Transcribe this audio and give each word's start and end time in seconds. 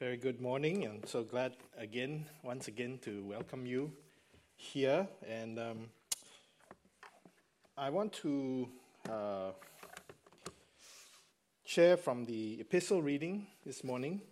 Very 0.00 0.16
good 0.16 0.40
morning. 0.40 0.86
I'm 0.86 1.04
so 1.08 1.24
glad 1.24 1.56
again, 1.76 2.26
once 2.44 2.68
again, 2.68 3.00
to 3.02 3.24
welcome 3.24 3.66
you 3.66 3.90
here. 4.54 5.08
And 5.28 5.58
um, 5.58 5.78
I 7.76 7.90
want 7.90 8.12
to 8.22 8.68
uh, 9.10 9.50
share 11.64 11.96
from 11.96 12.26
the 12.26 12.60
epistle 12.60 13.02
reading 13.02 13.48
this 13.66 13.82
morning. 13.82 14.22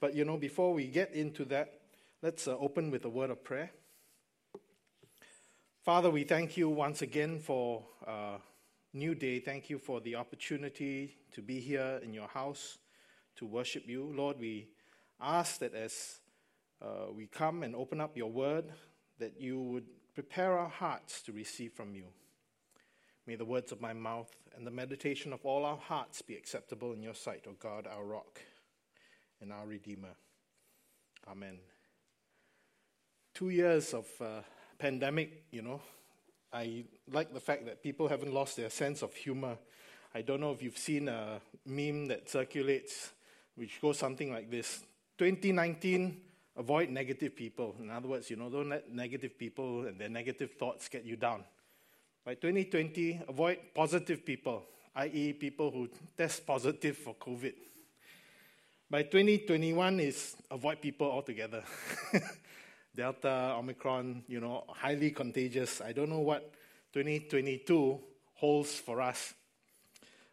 But 0.00 0.14
you 0.14 0.24
know, 0.24 0.38
before 0.38 0.72
we 0.72 0.86
get 0.86 1.12
into 1.12 1.44
that, 1.46 1.80
let's 2.22 2.48
uh, 2.48 2.56
open 2.56 2.90
with 2.90 3.04
a 3.04 3.10
word 3.10 3.28
of 3.28 3.44
prayer. 3.44 3.72
Father, 5.84 6.08
we 6.08 6.24
thank 6.24 6.56
you 6.56 6.70
once 6.70 7.02
again 7.02 7.40
for 7.40 7.84
a 8.06 8.10
uh, 8.10 8.38
new 8.94 9.14
day. 9.14 9.38
Thank 9.38 9.68
you 9.68 9.78
for 9.78 10.00
the 10.00 10.14
opportunity 10.14 11.18
to 11.32 11.42
be 11.42 11.60
here 11.60 12.00
in 12.02 12.14
your 12.14 12.28
house 12.28 12.78
to 13.36 13.44
worship 13.44 13.86
you. 13.86 14.10
Lord, 14.16 14.38
we 14.40 14.68
ask 15.20 15.58
that 15.60 15.74
as 15.74 16.18
uh, 16.82 17.12
we 17.14 17.26
come 17.26 17.62
and 17.62 17.74
open 17.74 18.00
up 18.00 18.16
your 18.16 18.30
word, 18.30 18.66
that 19.18 19.40
you 19.40 19.60
would 19.60 19.86
prepare 20.14 20.58
our 20.58 20.68
hearts 20.68 21.22
to 21.22 21.32
receive 21.32 21.72
from 21.72 21.94
you. 21.94 22.04
May 23.26 23.36
the 23.36 23.44
words 23.44 23.70
of 23.70 23.80
my 23.80 23.92
mouth 23.92 24.34
and 24.56 24.66
the 24.66 24.70
meditation 24.70 25.32
of 25.32 25.44
all 25.44 25.64
our 25.64 25.76
hearts 25.76 26.22
be 26.22 26.34
acceptable 26.34 26.92
in 26.92 27.02
your 27.02 27.14
sight, 27.14 27.44
O 27.48 27.52
God, 27.60 27.86
our 27.86 28.04
rock 28.04 28.40
and 29.40 29.52
our 29.52 29.66
Redeemer. 29.66 30.14
Amen. 31.30 31.58
Two 33.34 33.50
years 33.50 33.94
of 33.94 34.06
uh, 34.20 34.40
pandemic, 34.78 35.44
you 35.50 35.62
know, 35.62 35.80
I 36.52 36.84
like 37.10 37.32
the 37.32 37.40
fact 37.40 37.66
that 37.66 37.82
people 37.82 38.08
haven't 38.08 38.34
lost 38.34 38.56
their 38.56 38.70
sense 38.70 39.02
of 39.02 39.14
humor. 39.14 39.56
I 40.14 40.22
don't 40.22 40.40
know 40.40 40.50
if 40.50 40.62
you've 40.62 40.78
seen 40.78 41.08
a 41.08 41.40
meme 41.64 42.06
that 42.06 42.28
circulates, 42.28 43.12
which 43.54 43.80
goes 43.80 43.98
something 43.98 44.32
like 44.32 44.50
this 44.50 44.82
2019, 45.20 46.16
avoid 46.56 46.88
negative 46.88 47.36
people. 47.36 47.76
In 47.78 47.90
other 47.90 48.08
words, 48.08 48.30
you 48.30 48.36
know, 48.36 48.48
don't 48.48 48.70
let 48.70 48.90
negative 48.90 49.38
people 49.38 49.86
and 49.86 50.00
their 50.00 50.08
negative 50.08 50.52
thoughts 50.58 50.88
get 50.88 51.04
you 51.04 51.14
down. 51.14 51.44
By 52.24 52.36
2020, 52.36 53.24
avoid 53.28 53.58
positive 53.74 54.24
people, 54.24 54.62
i.e., 54.96 55.34
people 55.34 55.70
who 55.70 55.90
test 56.16 56.46
positive 56.46 56.96
for 56.96 57.14
COVID. 57.16 57.52
By 58.88 59.02
2021 59.02 60.00
is 60.00 60.36
avoid 60.50 60.80
people 60.80 61.12
altogether. 61.12 61.64
Delta, 62.96 63.56
Omicron, 63.58 64.24
you 64.26 64.40
know, 64.40 64.64
highly 64.68 65.10
contagious. 65.10 65.82
I 65.82 65.92
don't 65.92 66.08
know 66.08 66.20
what 66.20 66.50
2022 66.94 68.00
holds 68.36 68.72
for 68.76 69.02
us. 69.02 69.34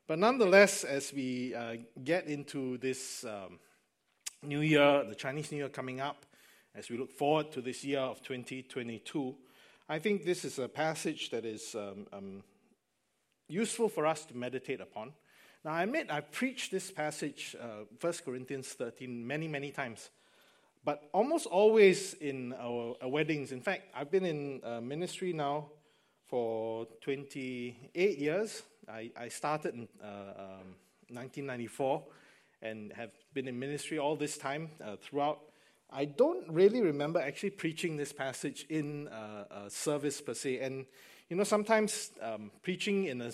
But 0.08 0.20
nonetheless, 0.20 0.86
as 0.86 1.12
we 1.12 1.54
uh, 1.54 1.76
get 2.06 2.28
into 2.28 2.78
this 2.78 3.26
um, 3.26 3.60
New 4.44 4.62
Year, 4.62 5.04
the 5.04 5.16
Chinese 5.16 5.52
New 5.52 5.58
Year 5.58 5.70
coming 5.70 6.00
up, 6.00 6.26
as 6.76 6.90
we 6.90 6.98
look 6.98 7.12
forward 7.12 7.52
to 7.54 7.62
this 7.62 7.84
year 7.84 8.00
of 8.00 8.22
2022, 8.22 9.36
I 9.90 9.98
think 9.98 10.26
this 10.26 10.46
is 10.46 10.60
a 10.60 10.68
passage 10.68 11.32
that 11.32 11.44
is 11.44 11.74
um, 11.74 12.06
um, 12.14 12.44
useful 13.48 13.90
for 13.90 14.06
us 14.06 14.26
to 14.26 14.38
meditate 14.38 14.80
upon. 14.80 15.14
Now, 15.66 15.72
I 15.72 15.84
admit 15.84 16.12
I've 16.12 16.32
preached 16.32 16.72
this 16.72 16.92
passage, 16.92 17.56
uh, 17.60 17.86
1 18.00 18.14
Corinthians 18.24 18.68
13, 18.68 19.26
many, 19.26 19.48
many 19.48 19.72
times, 19.72 20.12
but 20.86 21.10
almost 21.14 21.48
always 21.48 22.14
in 22.14 22.54
our, 22.60 22.96
our 23.02 23.10
weddings. 23.10 23.52
In 23.52 23.62
fact, 23.62 23.88
I've 23.96 24.12
been 24.12 24.26
in 24.26 24.62
uh, 24.64 24.82
ministry 24.82 25.34
now 25.34 25.70
for 26.28 26.86
28 27.02 28.20
years. 28.20 28.62
I, 28.88 29.10
I 29.18 29.30
started 29.30 29.74
in 29.74 29.88
uh, 30.02 30.06
um, 30.08 30.76
1994 31.10 32.04
and 32.62 32.92
have 32.94 33.12
been 33.34 33.48
in 33.48 33.60
ministry 33.60 34.00
all 34.00 34.16
this 34.16 34.38
time 34.38 34.70
uh, 34.84 34.96
throughout. 34.96 35.40
I 35.90 36.06
don't 36.06 36.50
really 36.50 36.82
remember 36.82 37.20
actually 37.20 37.52
preaching 37.52 37.96
this 37.96 38.12
passage 38.12 38.66
in 38.70 39.08
uh, 39.08 39.66
a 39.66 39.70
service 39.70 40.20
per 40.20 40.34
se. 40.34 40.60
And, 40.60 40.86
you 41.30 41.38
know, 41.38 41.44
sometimes 41.44 42.12
um, 42.22 42.52
preaching 42.62 43.06
in 43.06 43.22
a, 43.22 43.32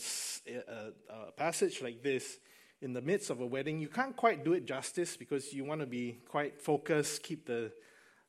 a, 0.47 1.13
a, 1.27 1.31
passage 1.31 1.81
like 1.81 2.03
this 2.03 2.37
in 2.81 2.93
the 2.93 3.01
midst 3.01 3.29
of 3.29 3.39
a 3.39 3.45
wedding, 3.45 3.79
you 3.79 3.87
can't 3.87 4.15
quite 4.15 4.45
do 4.45 4.53
it 4.53 4.65
justice 4.65 5.17
because 5.17 5.51
you 5.51 5.63
want 5.63 5.81
to 5.81 5.87
be 5.87 6.19
quite 6.27 6.61
focused, 6.61 7.23
keep 7.23 7.47
the 7.47 7.71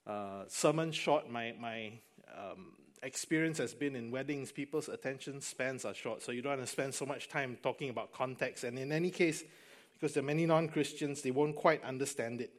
uh, 0.07 0.45
sermon 0.49 0.91
short. 0.91 1.29
My, 1.29 1.55
my 1.61 1.93
um, 2.35 2.73
experience 3.03 3.59
has 3.59 3.75
been 3.75 3.95
in 3.95 4.11
weddings, 4.11 4.53
people's 4.53 4.89
attention 4.89 5.41
spans 5.41 5.85
are 5.85 5.95
short, 5.95 6.23
so 6.23 6.33
you 6.33 6.41
don't 6.41 6.57
want 6.57 6.63
to 6.63 6.67
spend 6.67 6.95
so 6.95 7.05
much 7.05 7.29
time 7.29 7.59
talking 7.63 7.91
about 7.91 8.13
context. 8.13 8.65
And 8.65 8.79
in 8.79 8.91
any 8.91 9.11
case, 9.11 9.45
because 9.95 10.15
there 10.15 10.23
are 10.23 10.27
many 10.27 10.47
non 10.47 10.69
Christians, 10.69 11.23
they 11.23 11.31
won't 11.31 11.57
quite 11.57 11.83
understand 11.83 12.41
it. 12.41 12.53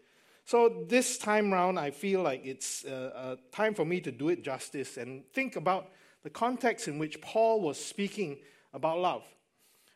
So 0.45 0.85
this 0.87 1.17
time 1.17 1.51
round, 1.51 1.79
I 1.79 1.91
feel 1.91 2.21
like 2.21 2.45
it's 2.45 2.85
uh, 2.85 3.11
uh, 3.15 3.35
time 3.51 3.73
for 3.73 3.83
me 3.83 3.99
to 4.01 4.11
do 4.11 4.29
it 4.29 4.43
justice 4.43 4.97
and 4.97 5.23
think 5.33 5.55
about 5.55 5.89
the 6.23 6.29
context 6.29 6.87
in 6.87 6.99
which 6.99 7.19
Paul 7.19 7.61
was 7.61 7.83
speaking 7.83 8.37
about 8.71 8.99
love. 8.99 9.23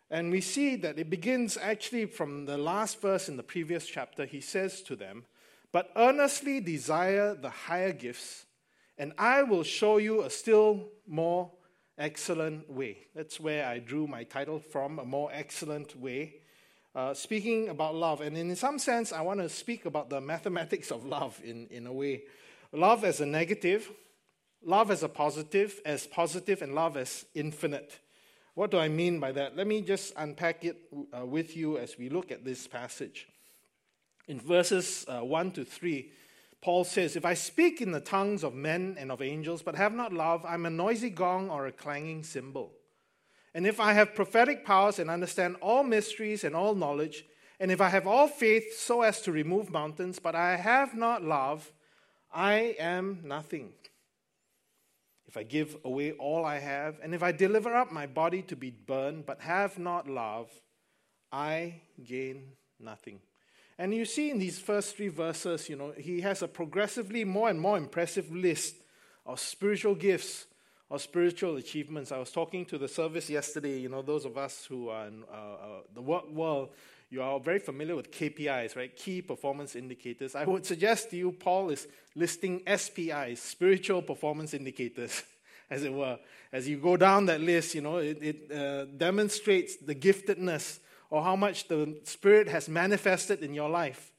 And 0.09 0.31
we 0.31 0.41
see 0.41 0.75
that 0.77 0.97
it 0.97 1.09
begins 1.11 1.55
actually 1.55 2.05
from 2.05 2.45
the 2.45 2.57
last 2.57 2.99
verse 2.99 3.29
in 3.29 3.37
the 3.37 3.43
previous 3.43 3.85
chapter. 3.85 4.25
He 4.25 4.41
says 4.41 4.81
to 4.83 4.95
them, 4.95 5.25
But 5.71 5.91
earnestly 5.95 6.59
desire 6.59 7.35
the 7.35 7.51
higher 7.51 7.93
gifts, 7.93 8.45
and 8.97 9.13
I 9.19 9.43
will 9.43 9.63
show 9.63 9.97
you 9.97 10.23
a 10.23 10.31
still 10.31 10.89
more 11.07 11.51
excellent 11.95 12.67
way. 12.71 13.07
That's 13.13 13.39
where 13.39 13.67
I 13.67 13.77
drew 13.77 14.07
my 14.07 14.23
title 14.23 14.59
from, 14.59 14.97
a 14.97 15.05
more 15.05 15.29
excellent 15.31 15.95
way 15.95 16.38
uh, 16.99 17.13
speaking 17.13 17.69
about 17.69 17.95
love. 17.95 18.19
And 18.19 18.37
in 18.37 18.53
some 18.57 18.77
sense, 18.77 19.13
I 19.13 19.21
want 19.21 19.39
to 19.39 19.47
speak 19.47 19.85
about 19.85 20.09
the 20.09 20.19
mathematics 20.19 20.91
of 20.91 21.05
love 21.05 21.39
in, 21.43 21.67
in 21.67 21.87
a 21.87 21.93
way. 21.93 22.23
Love 22.73 23.05
as 23.05 23.21
a 23.21 23.25
negative, 23.25 23.89
love 24.61 24.91
as 24.91 25.01
a 25.01 25.07
positive, 25.07 25.79
as 25.85 26.05
positive, 26.05 26.61
and 26.61 26.75
love 26.75 26.97
as 26.97 27.25
infinite. 27.33 27.99
What 28.53 28.71
do 28.71 28.77
I 28.77 28.89
mean 28.89 29.21
by 29.21 29.31
that? 29.31 29.55
Let 29.55 29.65
me 29.65 29.81
just 29.81 30.11
unpack 30.17 30.65
it 30.65 30.77
uh, 31.17 31.25
with 31.25 31.55
you 31.55 31.77
as 31.77 31.97
we 31.97 32.09
look 32.09 32.31
at 32.31 32.43
this 32.43 32.67
passage. 32.67 33.27
In 34.27 34.39
verses 34.41 35.05
uh, 35.07 35.21
1 35.21 35.51
to 35.53 35.63
3, 35.63 36.11
Paul 36.61 36.83
says, 36.83 37.15
If 37.15 37.23
I 37.23 37.33
speak 37.33 37.79
in 37.79 37.93
the 37.93 38.01
tongues 38.01 38.43
of 38.43 38.53
men 38.53 38.97
and 38.99 39.09
of 39.09 39.21
angels, 39.21 39.61
but 39.61 39.75
have 39.75 39.93
not 39.93 40.11
love, 40.11 40.45
I'm 40.45 40.65
a 40.65 40.69
noisy 40.69 41.11
gong 41.11 41.49
or 41.49 41.65
a 41.65 41.71
clanging 41.71 42.23
cymbal. 42.23 42.73
And 43.53 43.65
if 43.65 43.79
I 43.79 43.93
have 43.93 44.15
prophetic 44.15 44.65
powers 44.65 44.99
and 44.99 45.09
understand 45.09 45.55
all 45.61 45.83
mysteries 45.83 46.43
and 46.43 46.55
all 46.55 46.75
knowledge, 46.75 47.25
and 47.59 47.71
if 47.71 47.81
I 47.81 47.89
have 47.89 48.07
all 48.07 48.27
faith 48.27 48.77
so 48.77 49.01
as 49.01 49.21
to 49.21 49.31
remove 49.31 49.71
mountains, 49.71 50.19
but 50.19 50.35
I 50.35 50.55
have 50.55 50.95
not 50.95 51.23
love, 51.23 51.71
I 52.31 52.75
am 52.79 53.21
nothing. 53.23 53.73
If 55.27 55.35
I 55.35 55.43
give 55.43 55.77
away 55.83 56.13
all 56.13 56.45
I 56.45 56.59
have, 56.59 56.97
and 57.03 57.13
if 57.13 57.21
I 57.21 57.31
deliver 57.31 57.75
up 57.75 57.91
my 57.91 58.07
body 58.07 58.41
to 58.43 58.55
be 58.55 58.71
burned, 58.71 59.25
but 59.25 59.41
have 59.41 59.77
not 59.77 60.07
love, 60.07 60.49
I 61.31 61.81
gain 62.03 62.53
nothing. 62.79 63.19
And 63.77 63.93
you 63.93 64.05
see 64.05 64.29
in 64.29 64.39
these 64.39 64.59
first 64.59 64.95
three 64.95 65.09
verses, 65.09 65.69
you 65.69 65.75
know, 65.75 65.93
he 65.97 66.21
has 66.21 66.41
a 66.41 66.47
progressively 66.47 67.23
more 67.23 67.49
and 67.49 67.59
more 67.59 67.77
impressive 67.77 68.31
list 68.31 68.75
of 69.25 69.39
spiritual 69.39 69.95
gifts 69.95 70.45
or 70.89 70.99
spiritual 70.99 71.57
achievements. 71.57 72.11
I 72.11 72.17
was 72.17 72.31
talking 72.31 72.65
to 72.65 72.77
the 72.77 72.87
service 72.87 73.29
yesterday. 73.29 73.79
You 73.79 73.89
know, 73.89 74.01
those 74.01 74.25
of 74.25 74.37
us 74.37 74.65
who 74.65 74.89
are 74.89 75.07
in 75.07 75.23
uh, 75.31 75.35
uh, 75.35 75.67
the 75.93 76.01
work 76.01 76.29
world, 76.31 76.69
you 77.11 77.21
are 77.21 77.39
very 77.39 77.59
familiar 77.59 77.95
with 77.95 78.11
KPIs, 78.11 78.75
right? 78.75 78.95
Key 78.95 79.21
performance 79.21 79.75
indicators. 79.75 80.35
I 80.35 80.45
would 80.45 80.65
suggest 80.65 81.09
to 81.11 81.17
you, 81.17 81.31
Paul 81.31 81.69
is 81.69 81.87
listing 82.15 82.61
SPIs, 82.67 83.39
spiritual 83.39 84.01
performance 84.01 84.53
indicators, 84.53 85.23
as 85.69 85.83
it 85.83 85.93
were. 85.93 86.19
As 86.51 86.67
you 86.67 86.77
go 86.77 86.97
down 86.97 87.25
that 87.27 87.41
list, 87.41 87.75
you 87.75 87.81
know, 87.81 87.97
it, 87.97 88.17
it 88.21 88.51
uh, 88.51 88.85
demonstrates 88.85 89.75
the 89.77 89.95
giftedness 89.95 90.79
or 91.09 91.23
how 91.23 91.35
much 91.35 91.67
the 91.67 91.99
Spirit 92.03 92.47
has 92.47 92.69
manifested 92.69 93.41
in 93.41 93.53
your 93.53 93.69
life 93.69 94.11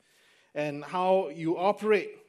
and 0.54 0.84
how 0.84 1.28
you 1.28 1.56
operate 1.56 2.19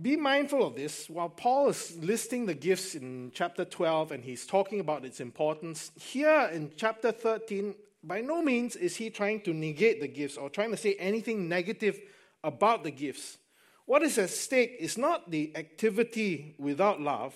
be 0.00 0.16
mindful 0.16 0.64
of 0.64 0.74
this. 0.74 1.08
While 1.10 1.28
Paul 1.28 1.68
is 1.68 1.96
listing 1.98 2.46
the 2.46 2.54
gifts 2.54 2.94
in 2.94 3.30
chapter 3.34 3.64
12 3.64 4.12
and 4.12 4.24
he's 4.24 4.46
talking 4.46 4.80
about 4.80 5.04
its 5.04 5.20
importance, 5.20 5.92
here 5.96 6.50
in 6.52 6.72
chapter 6.76 7.12
13, 7.12 7.74
by 8.02 8.20
no 8.20 8.42
means 8.42 8.74
is 8.74 8.96
he 8.96 9.10
trying 9.10 9.42
to 9.42 9.52
negate 9.52 10.00
the 10.00 10.08
gifts 10.08 10.36
or 10.36 10.48
trying 10.50 10.70
to 10.70 10.76
say 10.76 10.94
anything 10.94 11.48
negative 11.48 12.00
about 12.42 12.84
the 12.84 12.90
gifts. 12.90 13.38
What 13.84 14.02
is 14.02 14.18
at 14.18 14.30
stake 14.30 14.76
is 14.80 14.96
not 14.96 15.30
the 15.30 15.52
activity 15.56 16.54
without 16.58 17.00
love, 17.00 17.34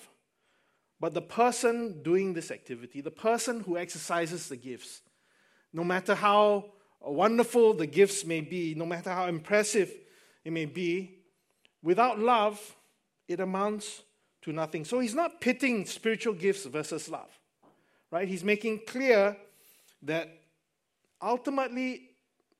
but 0.99 1.13
the 1.13 1.21
person 1.21 2.01
doing 2.01 2.33
this 2.33 2.49
activity, 2.49 3.01
the 3.01 3.11
person 3.11 3.61
who 3.61 3.77
exercises 3.77 4.49
the 4.49 4.57
gifts. 4.57 5.01
No 5.71 5.83
matter 5.83 6.15
how 6.15 6.71
wonderful 7.01 7.73
the 7.73 7.85
gifts 7.85 8.25
may 8.25 8.41
be, 8.41 8.73
no 8.75 8.85
matter 8.85 9.11
how 9.11 9.27
impressive 9.27 9.93
it 10.43 10.51
may 10.51 10.65
be, 10.65 11.16
Without 11.83 12.19
love, 12.19 12.75
it 13.27 13.39
amounts 13.39 14.03
to 14.41 14.51
nothing. 14.51 14.85
So 14.85 14.99
he's 14.99 15.15
not 15.15 15.41
pitting 15.41 15.85
spiritual 15.85 16.33
gifts 16.33 16.65
versus 16.65 17.09
love, 17.09 17.29
right? 18.11 18.27
He's 18.27 18.43
making 18.43 18.81
clear 18.87 19.37
that 20.03 20.29
ultimately 21.21 22.07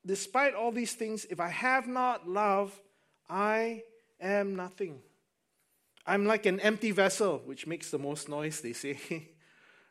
despite 0.08 0.54
all 0.54 0.72
these 0.72 0.94
things, 0.94 1.26
if 1.26 1.38
I 1.38 1.48
have 1.48 1.86
not 1.86 2.28
love, 2.28 2.80
I 3.28 3.82
am 4.20 4.56
nothing. 4.56 5.00
I'm 6.06 6.24
like 6.24 6.46
an 6.46 6.58
empty 6.60 6.90
vessel, 6.90 7.42
which 7.44 7.66
makes 7.66 7.90
the 7.90 7.98
most 7.98 8.28
noise, 8.28 8.60
they 8.60 8.72
say. 8.72 8.98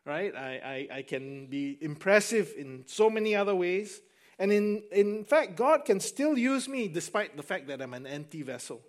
right? 0.06 0.35
I, 0.35 0.88
I, 0.91 0.97
I 0.97 1.01
can 1.03 1.45
be 1.45 1.77
impressive 1.80 2.53
in 2.57 2.83
so 2.88 3.09
many 3.09 3.35
other 3.35 3.56
ways. 3.56 4.01
And 4.39 4.51
in, 4.51 4.83
in 4.91 5.23
fact, 5.23 5.56
God 5.56 5.85
can 5.85 6.00
still 6.00 6.38
use 6.38 6.68
me 6.68 6.88
despite 6.88 7.38
the 7.38 7.44
fact 7.44 7.68
that 7.68 7.81
I'm 7.81 7.94
an 7.94 8.07
empty 8.07 8.41
vessel. 8.41 8.81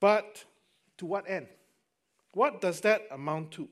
But 0.00 0.44
to 0.98 1.06
what 1.06 1.28
end? 1.28 1.46
What 2.32 2.60
does 2.60 2.80
that 2.80 3.02
amount 3.10 3.52
to? 3.52 3.68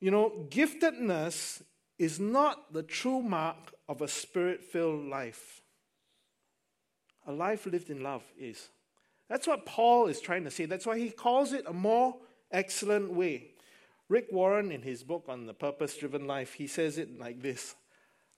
You 0.00 0.10
know, 0.10 0.46
giftedness 0.50 1.62
is 1.98 2.20
not 2.20 2.72
the 2.72 2.82
true 2.82 3.22
mark 3.22 3.74
of 3.88 4.02
a 4.02 4.08
spirit 4.08 4.62
filled 4.62 5.06
life. 5.06 5.62
A 7.26 7.32
life 7.32 7.66
lived 7.66 7.90
in 7.90 8.02
love 8.02 8.22
is. 8.38 8.68
That's 9.28 9.46
what 9.46 9.66
Paul 9.66 10.06
is 10.06 10.20
trying 10.20 10.44
to 10.44 10.50
say. 10.50 10.66
That's 10.66 10.86
why 10.86 10.98
he 10.98 11.10
calls 11.10 11.52
it 11.52 11.64
a 11.66 11.72
more 11.72 12.16
excellent 12.52 13.12
way. 13.12 13.50
Rick 14.08 14.28
Warren, 14.30 14.70
in 14.70 14.82
his 14.82 15.02
book 15.02 15.24
on 15.28 15.46
the 15.46 15.54
purpose 15.54 15.96
driven 15.96 16.26
life, 16.26 16.54
he 16.54 16.66
says 16.66 16.98
it 16.98 17.18
like 17.18 17.42
this 17.42 17.74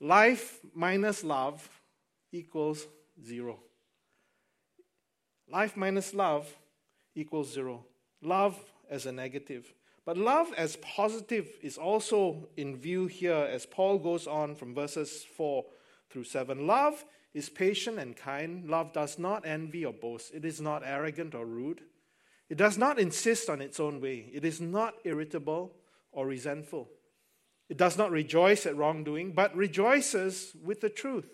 Life 0.01 0.61
minus 0.75 1.25
love 1.25 1.69
equals 2.33 2.87
zero. 3.23 3.59
Life 5.51 5.77
minus 5.77 6.15
love 6.15 6.55
equals 7.19 7.53
zero. 7.53 7.85
Love 8.23 8.57
as 8.91 9.07
a 9.07 9.13
negative. 9.13 9.73
But 10.05 10.17
love 10.17 10.53
as 10.57 10.77
positive 10.77 11.49
is 11.63 11.77
also 11.77 12.49
in 12.57 12.77
view 12.77 13.07
here 13.07 13.35
as 13.51 13.67
Paul 13.67 13.99
goes 13.99 14.27
on 14.27 14.55
from 14.55 14.75
verses 14.75 15.27
4 15.37 15.65
through 16.09 16.25
7. 16.25 16.67
Love 16.67 17.05
is 17.35 17.51
patient 17.51 17.99
and 17.99 18.17
kind. 18.17 18.69
Love 18.69 18.93
does 18.93 19.19
not 19.19 19.47
envy 19.47 19.85
or 19.85 19.93
boast. 19.93 20.33
It 20.33 20.45
is 20.45 20.61
not 20.61 20.83
arrogant 20.85 21.35
or 21.35 21.45
rude. 21.45 21.83
It 22.49 22.57
does 22.57 22.79
not 22.79 22.99
insist 22.99 23.51
on 23.51 23.61
its 23.61 23.79
own 23.79 24.01
way. 24.01 24.31
It 24.33 24.45
is 24.45 24.61
not 24.61 24.95
irritable 25.05 25.73
or 26.13 26.27
resentful. 26.27 26.89
It 27.69 27.77
does 27.77 27.99
not 27.99 28.11
rejoice 28.11 28.65
at 28.65 28.77
wrongdoing, 28.77 29.33
but 29.33 29.55
rejoices 29.55 30.57
with 30.65 30.81
the 30.81 30.89
truth. 30.89 31.29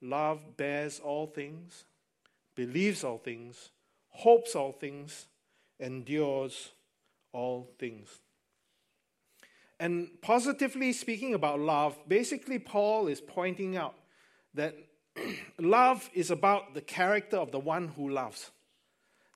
Love 0.00 0.56
bears 0.56 0.98
all 0.98 1.28
things, 1.28 1.84
believes 2.56 3.04
all 3.04 3.18
things, 3.18 3.70
hopes 4.12 4.54
all 4.54 4.72
things, 4.72 5.26
endures 5.80 6.70
all 7.32 7.70
things. 7.78 8.08
And 9.80 10.08
positively 10.20 10.92
speaking 10.92 11.34
about 11.34 11.58
love, 11.58 11.98
basically, 12.06 12.58
Paul 12.58 13.08
is 13.08 13.20
pointing 13.20 13.76
out 13.76 13.94
that 14.54 14.76
love 15.58 16.08
is 16.14 16.30
about 16.30 16.74
the 16.74 16.80
character 16.80 17.36
of 17.36 17.50
the 17.50 17.58
one 17.58 17.88
who 17.88 18.08
loves, 18.08 18.50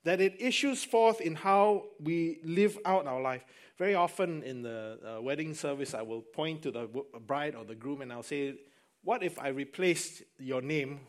that 0.04 0.20
it 0.20 0.36
issues 0.38 0.84
forth 0.84 1.20
in 1.20 1.34
how 1.34 1.86
we 2.00 2.38
live 2.44 2.78
out 2.84 3.06
our 3.06 3.20
life. 3.20 3.44
Very 3.76 3.94
often 3.94 4.42
in 4.44 4.62
the 4.62 4.98
uh, 5.04 5.20
wedding 5.20 5.52
service, 5.52 5.94
I 5.94 6.02
will 6.02 6.22
point 6.22 6.62
to 6.62 6.70
the 6.70 6.88
bride 7.26 7.54
or 7.56 7.64
the 7.64 7.74
groom 7.74 8.00
and 8.02 8.12
I'll 8.12 8.22
say, 8.22 8.54
What 9.02 9.22
if 9.22 9.38
I 9.38 9.48
replaced 9.48 10.22
your 10.38 10.62
name 10.62 11.00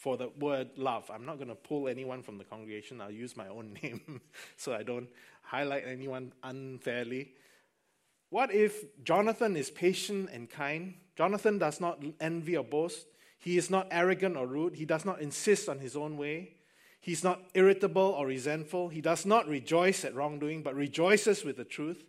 for 0.00 0.16
the 0.16 0.30
word 0.38 0.70
love? 0.76 1.10
I'm 1.12 1.26
not 1.26 1.36
going 1.36 1.48
to 1.48 1.54
pull 1.54 1.86
anyone 1.86 2.22
from 2.22 2.38
the 2.38 2.44
congregation, 2.44 3.00
I'll 3.00 3.10
use 3.10 3.36
my 3.36 3.48
own 3.48 3.78
name 3.82 4.20
so 4.56 4.74
I 4.74 4.82
don't 4.82 5.08
highlight 5.42 5.84
anyone 5.86 6.32
unfairly. 6.42 7.32
What 8.30 8.54
if 8.54 9.02
Jonathan 9.04 9.56
is 9.56 9.70
patient 9.70 10.30
and 10.32 10.48
kind? 10.48 10.94
Jonathan 11.16 11.58
does 11.58 11.80
not 11.80 12.02
envy 12.20 12.56
or 12.56 12.64
boast. 12.64 13.06
He 13.38 13.58
is 13.58 13.68
not 13.68 13.88
arrogant 13.90 14.36
or 14.36 14.46
rude. 14.46 14.76
He 14.76 14.84
does 14.84 15.04
not 15.04 15.20
insist 15.20 15.68
on 15.68 15.80
his 15.80 15.96
own 15.96 16.16
way. 16.16 16.54
He's 17.00 17.24
not 17.24 17.40
irritable 17.54 18.14
or 18.16 18.26
resentful. 18.26 18.88
He 18.88 19.00
does 19.00 19.26
not 19.26 19.48
rejoice 19.48 20.04
at 20.04 20.14
wrongdoing, 20.14 20.62
but 20.62 20.74
rejoices 20.74 21.44
with 21.44 21.56
the 21.56 21.64
truth. 21.64 22.04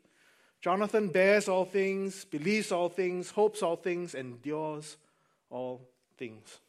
Jonathan 0.62 1.08
bears 1.08 1.48
all 1.48 1.66
things, 1.66 2.24
believes 2.26 2.72
all 2.72 2.90
things, 2.90 3.32
hopes 3.32 3.64
all 3.64 3.78
things, 3.78 4.14
endures 4.14 4.98
all 5.50 5.82
things. 6.18 6.60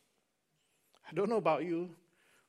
I 1.12 1.14
don't 1.14 1.28
know 1.28 1.36
about 1.36 1.64
you, 1.64 1.90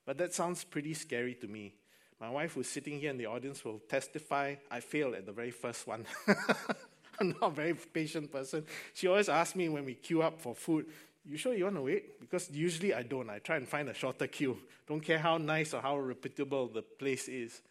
but 0.05 0.17
that 0.19 0.33
sounds 0.33 0.63
pretty 0.63 0.93
scary 0.93 1.33
to 1.35 1.47
me. 1.47 1.73
My 2.21 2.29
wife, 2.29 2.53
who's 2.53 2.69
sitting 2.69 2.97
here 2.97 3.09
in 3.09 3.17
the 3.17 3.25
audience, 3.25 3.65
will 3.65 3.81
testify 3.89 4.55
I 4.71 4.79
failed 4.79 5.15
at 5.15 5.25
the 5.25 5.33
very 5.33 5.51
first 5.51 5.85
one. 5.85 6.05
I'm 7.19 7.35
not 7.41 7.51
a 7.51 7.53
very 7.53 7.73
patient 7.73 8.31
person. 8.31 8.63
She 8.93 9.07
always 9.07 9.27
asks 9.27 9.57
me 9.57 9.67
when 9.67 9.83
we 9.83 9.95
queue 9.95 10.21
up 10.21 10.39
for 10.39 10.55
food, 10.55 10.85
You 11.29 11.35
sure 11.35 11.53
you 11.53 11.65
want 11.65 11.75
to 11.75 11.81
wait? 11.81 12.21
Because 12.21 12.49
usually 12.51 12.93
I 12.93 13.03
don't. 13.03 13.29
I 13.29 13.39
try 13.39 13.57
and 13.57 13.67
find 13.67 13.89
a 13.89 13.93
shorter 13.93 14.27
queue. 14.27 14.57
Don't 14.87 15.01
care 15.01 15.19
how 15.19 15.37
nice 15.37 15.73
or 15.73 15.81
how 15.81 15.97
reputable 15.97 16.67
the 16.67 16.83
place 16.83 17.27
is. 17.27 17.61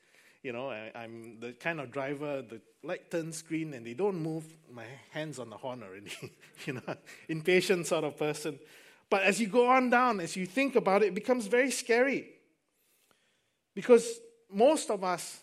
You 0.42 0.52
know, 0.52 0.68
I, 0.68 0.90
am 1.04 1.38
the 1.40 1.52
kind 1.52 1.80
of 1.80 1.90
driver, 1.90 2.42
the 2.42 2.60
light 2.82 3.10
turns 3.10 3.40
green 3.40 3.72
and 3.72 3.86
they 3.86 3.94
don't 3.94 4.20
move, 4.20 4.44
my 4.70 4.84
hands 5.12 5.38
on 5.38 5.48
the 5.48 5.56
horn 5.56 5.82
already. 5.82 6.12
you 6.66 6.74
know, 6.74 6.96
impatient 7.28 7.86
sort 7.86 8.04
of 8.04 8.18
person. 8.18 8.58
But 9.12 9.24
as 9.24 9.38
you 9.38 9.46
go 9.46 9.68
on 9.68 9.90
down, 9.90 10.20
as 10.20 10.36
you 10.36 10.46
think 10.46 10.74
about 10.74 11.02
it, 11.02 11.08
it 11.08 11.14
becomes 11.14 11.46
very 11.46 11.70
scary. 11.70 12.30
Because 13.74 14.20
most 14.50 14.90
of 14.90 15.04
us, 15.04 15.40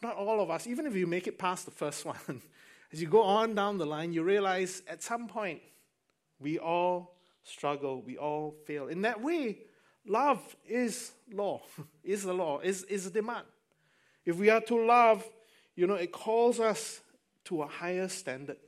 not 0.00 0.14
all 0.14 0.40
of 0.40 0.50
us, 0.50 0.68
even 0.68 0.86
if 0.86 0.94
you 0.94 1.08
make 1.08 1.26
it 1.26 1.36
past 1.36 1.64
the 1.64 1.72
first 1.72 2.04
one, 2.12 2.40
as 2.92 3.02
you 3.02 3.08
go 3.08 3.24
on 3.24 3.56
down 3.56 3.76
the 3.76 3.86
line, 3.86 4.12
you 4.12 4.22
realize 4.22 4.84
at 4.86 5.02
some 5.02 5.26
point 5.26 5.60
we 6.38 6.60
all 6.60 7.16
struggle, 7.42 8.02
we 8.02 8.18
all 8.18 8.54
fail. 8.68 8.86
In 8.86 9.02
that 9.02 9.20
way, 9.20 9.58
love 10.06 10.54
is 10.64 11.10
law, 11.32 11.60
is 12.04 12.22
the 12.22 12.32
law, 12.32 12.60
is, 12.60 12.84
is 12.84 13.06
a 13.06 13.10
demand. 13.10 13.46
If 14.24 14.36
we 14.36 14.48
are 14.48 14.60
to 14.60 14.76
love, 14.76 15.28
you 15.74 15.88
know, 15.88 15.96
it 15.96 16.12
calls 16.12 16.60
us 16.60 17.00
to 17.46 17.62
a 17.62 17.66
higher 17.66 18.06
standard. 18.06 18.58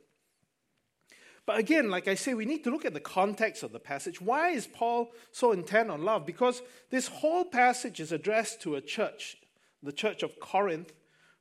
But 1.45 1.59
again, 1.59 1.91
like 1.91 2.07
I 2.07 2.15
say, 2.15 2.33
we 2.33 2.45
need 2.45 2.63
to 2.63 2.71
look 2.71 2.85
at 2.85 2.93
the 2.93 2.99
context 2.99 3.61
of 3.61 3.71
the 3.71 3.79
passage. 3.79 4.19
Why 4.19 4.49
is 4.49 4.65
Paul 4.65 5.11
so 5.31 5.51
intent 5.51 5.91
on 5.91 6.03
love? 6.03 6.25
Because 6.25 6.61
this 6.89 7.07
whole 7.07 7.45
passage 7.45 7.99
is 7.99 8.11
addressed 8.11 8.61
to 8.61 8.75
a 8.75 8.81
church 8.81 9.37
the 9.85 9.91
church 9.91 10.23
of 10.23 10.39
Corinth, 10.39 10.91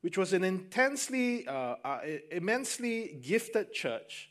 which 0.03 0.19
was 0.19 0.33
an 0.33 0.45
intensely, 0.45 1.47
uh, 1.49 1.77
uh, 1.85 2.01
immensely 2.31 3.19
gifted 3.23 3.73
church. 3.73 4.31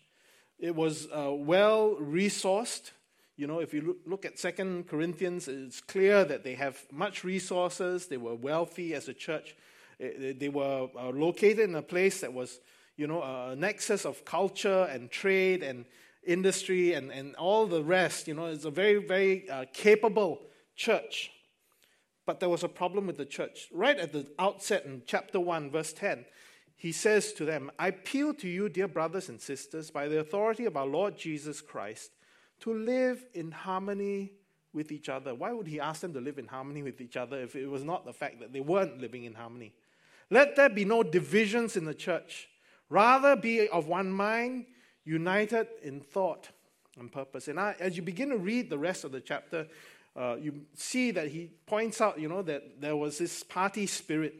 It 0.59 0.75
was 0.75 1.07
uh, 1.07 1.31
well 1.33 1.97
resourced. 1.99 2.91
You 3.35 3.47
know, 3.47 3.59
if 3.59 3.73
you 3.73 3.97
look, 4.05 4.23
at 4.23 4.37
Second 4.37 4.87
Corinthians, 4.87 5.47
it's 5.47 5.81
clear 5.81 6.23
that 6.25 6.43
they 6.43 6.53
have 6.53 6.79
much 6.91 7.23
resources. 7.23 8.05
They 8.05 8.17
were 8.17 8.35
wealthy 8.35 8.93
as 8.93 9.07
a 9.07 9.13
church. 9.13 9.55
They 9.99 10.49
were 10.49 10.89
uh, 10.95 11.09
located 11.09 11.69
in 11.69 11.75
a 11.75 11.81
place 11.81 12.21
that 12.21 12.31
was, 12.31 12.59
you 12.95 13.07
know, 13.07 13.21
a 13.21 13.55
nexus 13.55 14.05
of 14.05 14.23
culture 14.25 14.87
and 14.91 15.09
trade 15.09 15.63
and 15.63 15.85
industry 16.25 16.93
and, 16.93 17.11
and 17.11 17.35
all 17.35 17.65
the 17.65 17.83
rest. 17.83 18.27
You 18.27 18.35
know, 18.35 18.45
it's 18.45 18.65
a 18.65 18.71
very, 18.71 18.97
very 18.97 19.49
uh, 19.49 19.65
capable 19.73 20.41
church. 20.75 21.31
But 22.25 22.39
there 22.39 22.49
was 22.49 22.63
a 22.63 22.69
problem 22.69 23.07
with 23.07 23.17
the 23.17 23.25
church. 23.25 23.67
Right 23.73 23.97
at 23.97 24.13
the 24.13 24.27
outset 24.39 24.85
in 24.85 25.01
chapter 25.05 25.39
1, 25.39 25.71
verse 25.71 25.91
10, 25.93 26.25
he 26.75 26.91
says 26.91 27.33
to 27.33 27.45
them, 27.45 27.71
I 27.77 27.89
appeal 27.89 28.33
to 28.35 28.47
you, 28.47 28.69
dear 28.69 28.87
brothers 28.87 29.29
and 29.29 29.41
sisters, 29.41 29.91
by 29.91 30.07
the 30.07 30.19
authority 30.19 30.65
of 30.65 30.77
our 30.77 30.85
Lord 30.85 31.17
Jesus 31.17 31.61
Christ, 31.61 32.11
to 32.61 32.73
live 32.73 33.25
in 33.33 33.51
harmony 33.51 34.31
with 34.73 34.91
each 34.91 35.09
other. 35.09 35.35
Why 35.35 35.51
would 35.51 35.67
he 35.67 35.79
ask 35.79 36.01
them 36.01 36.13
to 36.13 36.21
live 36.21 36.39
in 36.39 36.47
harmony 36.47 36.81
with 36.81 36.99
each 37.01 37.17
other 37.17 37.41
if 37.41 37.55
it 37.55 37.67
was 37.67 37.83
not 37.83 38.05
the 38.05 38.13
fact 38.13 38.39
that 38.39 38.53
they 38.53 38.59
weren't 38.59 38.99
living 38.99 39.25
in 39.25 39.33
harmony? 39.33 39.73
Let 40.29 40.55
there 40.55 40.69
be 40.69 40.85
no 40.85 41.03
divisions 41.03 41.75
in 41.75 41.85
the 41.85 41.93
church. 41.93 42.47
Rather, 42.93 43.35
be 43.35 43.67
of 43.69 43.87
one 43.87 44.11
mind, 44.11 44.67
united 45.03 45.65
in 45.81 45.99
thought 45.99 46.49
and 46.99 47.11
purpose. 47.11 47.47
And 47.47 47.59
I, 47.59 47.75
as 47.79 47.97
you 47.97 48.03
begin 48.03 48.29
to 48.29 48.37
read 48.37 48.69
the 48.69 48.77
rest 48.77 49.03
of 49.03 49.11
the 49.11 49.19
chapter, 49.19 49.65
uh, 50.15 50.35
you 50.39 50.61
see 50.75 51.09
that 51.09 51.29
he 51.29 51.49
points 51.65 52.01
out, 52.01 52.19
you 52.19 52.29
know, 52.29 52.43
that 52.43 52.79
there 52.79 52.95
was 52.95 53.17
this 53.17 53.41
party 53.41 53.87
spirit. 53.87 54.35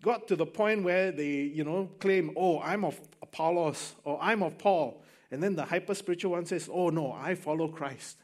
Got 0.00 0.26
to 0.28 0.36
the 0.36 0.46
point 0.46 0.84
where 0.84 1.12
they, 1.12 1.26
you 1.26 1.64
know, 1.64 1.90
claim, 2.00 2.30
oh, 2.34 2.60
I'm 2.60 2.82
of 2.82 2.98
Apollos 3.20 3.94
or 4.04 4.18
I'm 4.22 4.42
of 4.42 4.56
Paul. 4.56 5.04
And 5.30 5.42
then 5.42 5.54
the 5.54 5.66
hyper 5.66 5.94
spiritual 5.94 6.32
one 6.32 6.46
says, 6.46 6.70
oh, 6.72 6.88
no, 6.88 7.12
I 7.12 7.34
follow 7.34 7.68
Christ. 7.68 8.16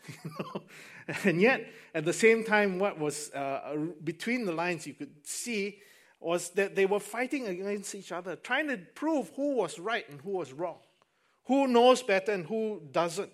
and 1.25 1.43
yet, 1.43 1.69
at 1.95 2.07
the 2.07 2.15
same 2.15 2.43
time, 2.43 2.79
what 2.79 2.99
was 2.99 3.31
uh, 3.35 3.77
between 4.03 4.47
the 4.47 4.53
lines 4.53 4.87
you 4.87 4.95
could 4.95 5.13
see 5.25 5.79
was 6.23 6.51
that 6.51 6.75
they 6.75 6.87
were 6.87 7.01
fighting 7.01 7.49
against 7.49 7.95
each 7.95 8.13
other, 8.13 8.37
trying 8.37 8.69
to 8.69 8.79
prove 8.95 9.31
who 9.37 9.57
was 9.57 9.79
right 9.79 10.09
and 10.09 10.21
who 10.21 10.31
was 10.31 10.53
wrong, 10.53 10.79
who 11.45 11.67
knows 11.67 12.03
better 12.03 12.33
and 12.33 12.47
who 12.47 12.81
doesn't. 12.93 13.31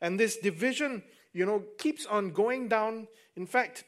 And 0.00 0.20
this 0.20 0.36
division 0.36 1.02
you 1.36 1.44
know, 1.44 1.62
keeps 1.76 2.06
on 2.06 2.30
going 2.30 2.66
down. 2.66 3.06
In 3.36 3.44
fact, 3.46 3.84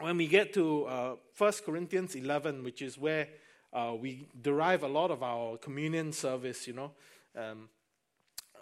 when 0.00 0.18
we 0.18 0.26
get 0.26 0.52
to 0.52 0.84
uh, 0.84 1.14
1 1.38 1.52
Corinthians 1.64 2.14
11, 2.14 2.62
which 2.62 2.82
is 2.82 2.98
where 2.98 3.26
uh, 3.72 3.94
we 3.98 4.28
derive 4.42 4.82
a 4.82 4.86
lot 4.86 5.10
of 5.10 5.22
our 5.22 5.56
communion 5.56 6.12
service, 6.12 6.66
you 6.66 6.74
know, 6.74 6.90
um, 7.34 7.70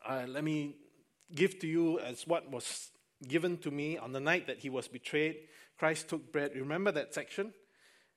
uh, 0.08 0.24
let 0.28 0.44
me 0.44 0.76
give 1.34 1.58
to 1.58 1.66
you 1.66 1.98
as 1.98 2.28
what 2.28 2.48
was 2.48 2.90
given 3.26 3.58
to 3.58 3.72
me 3.72 3.98
on 3.98 4.12
the 4.12 4.20
night 4.20 4.46
that 4.46 4.60
he 4.60 4.70
was 4.70 4.86
betrayed. 4.86 5.38
Christ 5.76 6.08
took 6.08 6.30
bread. 6.30 6.52
Remember 6.54 6.92
that 6.92 7.12
section? 7.12 7.52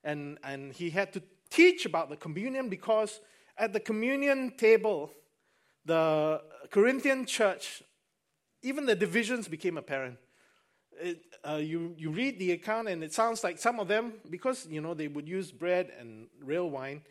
And, 0.03 0.38
and 0.44 0.74
he 0.74 0.89
had 0.89 1.13
to 1.13 1.22
teach 1.50 1.86
about 1.86 2.10
the 2.10 2.15
communion 2.15 2.70
because 2.70 3.20
at 3.58 3.74
the 3.74 3.79
communion 3.79 4.53
table, 4.58 5.12
the 5.86 6.41
Corinthian 6.70 7.25
church, 7.25 7.84
even 8.62 8.86
the 8.86 8.96
divisions 8.96 9.48
became 9.48 9.77
apparent. 9.77 10.18
It, 11.01 11.22
uh, 11.48 11.56
you, 11.56 11.96
you 11.98 12.10
read 12.10 12.39
the 12.39 12.51
account, 12.51 12.89
and 12.89 13.03
it 13.03 13.13
sounds 13.13 13.44
like 13.44 13.58
some 13.58 13.79
of 13.79 13.88
them, 13.88 14.13
because 14.29 14.68
you 14.70 14.82
know 14.82 14.94
they 14.94 15.08
would 15.08 15.27
use 15.27 15.51
bread 15.51 15.91
and 16.00 16.27
real 16.44 16.70
wine, 16.70 17.01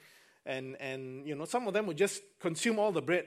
and, 0.44 0.76
and 0.80 1.26
you 1.26 1.34
know 1.34 1.46
some 1.46 1.66
of 1.66 1.74
them 1.74 1.86
would 1.86 1.96
just 1.96 2.22
consume 2.38 2.78
all 2.78 2.92
the 2.92 3.00
bread, 3.02 3.26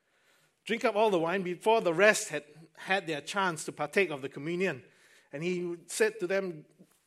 drink 0.64 0.84
up 0.84 0.94
all 0.94 1.10
the 1.10 1.18
wine 1.18 1.42
before 1.42 1.80
the 1.80 1.94
rest 1.94 2.28
had 2.28 2.44
had 2.76 3.06
their 3.06 3.20
chance 3.20 3.64
to 3.64 3.72
partake 3.72 4.10
of 4.10 4.22
the 4.22 4.28
communion. 4.28 4.82
And 5.32 5.42
he 5.42 5.76
said 5.88 6.18
to 6.20 6.26
them, 6.26 6.64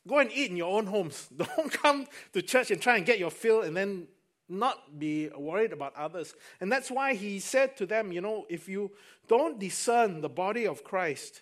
Go 0.07 0.19
and 0.19 0.31
eat 0.31 0.49
in 0.49 0.57
your 0.57 0.75
own 0.75 0.87
homes. 0.87 1.27
Don't 1.35 1.71
come 1.71 2.07
to 2.33 2.41
church 2.41 2.71
and 2.71 2.81
try 2.81 2.97
and 2.97 3.05
get 3.05 3.19
your 3.19 3.31
fill 3.31 3.61
and 3.61 3.75
then 3.75 4.07
not 4.49 4.99
be 4.99 5.29
worried 5.29 5.71
about 5.71 5.95
others. 5.95 6.35
And 6.59 6.71
that's 6.71 6.91
why 6.91 7.13
he 7.13 7.39
said 7.39 7.77
to 7.77 7.85
them, 7.85 8.11
You 8.11 8.21
know, 8.21 8.45
if 8.49 8.67
you 8.67 8.91
don't 9.27 9.59
discern 9.59 10.21
the 10.21 10.29
body 10.29 10.67
of 10.67 10.83
Christ, 10.83 11.41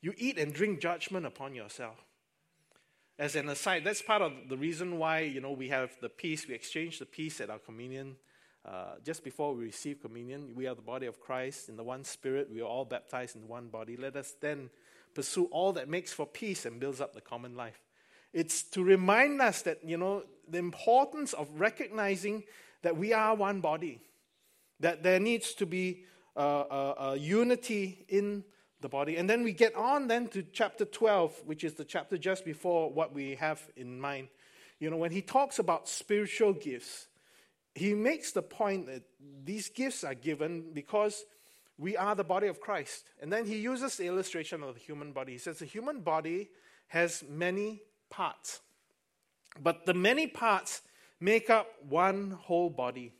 you 0.00 0.12
eat 0.16 0.38
and 0.38 0.52
drink 0.52 0.80
judgment 0.80 1.24
upon 1.24 1.54
yourself. 1.54 2.04
As 3.18 3.36
an 3.36 3.48
aside, 3.48 3.84
that's 3.84 4.02
part 4.02 4.22
of 4.22 4.32
the 4.48 4.56
reason 4.56 4.98
why, 4.98 5.20
you 5.20 5.40
know, 5.40 5.52
we 5.52 5.68
have 5.68 5.90
the 6.00 6.08
peace, 6.08 6.46
we 6.46 6.54
exchange 6.54 6.98
the 6.98 7.06
peace 7.06 7.40
at 7.40 7.50
our 7.50 7.58
communion. 7.58 8.16
Uh, 8.64 8.94
just 9.04 9.24
before 9.24 9.54
we 9.54 9.64
receive 9.64 10.00
communion, 10.00 10.52
we 10.54 10.66
are 10.66 10.74
the 10.74 10.82
body 10.82 11.06
of 11.06 11.20
Christ 11.20 11.68
in 11.68 11.76
the 11.76 11.82
one 11.82 12.04
spirit. 12.04 12.48
We 12.52 12.60
are 12.60 12.64
all 12.64 12.84
baptized 12.84 13.34
in 13.36 13.48
one 13.48 13.68
body. 13.68 13.96
Let 13.96 14.16
us 14.16 14.34
then 14.40 14.70
pursue 15.14 15.46
all 15.46 15.72
that 15.72 15.88
makes 15.88 16.12
for 16.12 16.26
peace 16.26 16.66
and 16.66 16.78
builds 16.78 17.00
up 17.00 17.14
the 17.14 17.20
common 17.20 17.56
life. 17.56 17.87
It's 18.32 18.62
to 18.70 18.82
remind 18.82 19.40
us 19.40 19.62
that, 19.62 19.84
you 19.84 19.96
know, 19.96 20.22
the 20.48 20.58
importance 20.58 21.32
of 21.32 21.48
recognizing 21.60 22.44
that 22.82 22.96
we 22.96 23.12
are 23.12 23.34
one 23.34 23.60
body, 23.60 24.00
that 24.80 25.02
there 25.02 25.20
needs 25.20 25.54
to 25.54 25.66
be 25.66 26.04
a, 26.36 26.42
a, 26.42 26.94
a 26.98 27.16
unity 27.16 28.04
in 28.08 28.44
the 28.80 28.88
body. 28.88 29.16
And 29.16 29.28
then 29.28 29.42
we 29.42 29.52
get 29.52 29.74
on 29.74 30.06
then 30.06 30.28
to 30.28 30.42
chapter 30.42 30.84
12, 30.84 31.42
which 31.46 31.64
is 31.64 31.74
the 31.74 31.84
chapter 31.84 32.16
just 32.16 32.44
before 32.44 32.90
what 32.90 33.12
we 33.12 33.34
have 33.36 33.60
in 33.76 34.00
mind. 34.00 34.28
You 34.78 34.90
know, 34.90 34.96
when 34.96 35.10
he 35.10 35.22
talks 35.22 35.58
about 35.58 35.88
spiritual 35.88 36.52
gifts, 36.52 37.08
he 37.74 37.94
makes 37.94 38.32
the 38.32 38.42
point 38.42 38.86
that 38.86 39.02
these 39.44 39.68
gifts 39.68 40.04
are 40.04 40.14
given 40.14 40.72
because 40.72 41.24
we 41.76 41.96
are 41.96 42.14
the 42.14 42.24
body 42.24 42.46
of 42.48 42.60
Christ. 42.60 43.10
And 43.20 43.32
then 43.32 43.46
he 43.46 43.58
uses 43.58 43.96
the 43.96 44.06
illustration 44.06 44.62
of 44.62 44.74
the 44.74 44.80
human 44.80 45.12
body. 45.12 45.32
He 45.32 45.38
says 45.38 45.58
the 45.58 45.64
human 45.64 46.00
body 46.00 46.50
has 46.88 47.24
many 47.28 47.82
parts. 48.10 48.60
But 49.62 49.86
the 49.86 49.94
many 49.94 50.26
parts 50.26 50.82
make 51.20 51.50
up 51.50 51.66
one 51.88 52.30
whole 52.30 52.70
body. 52.70 53.12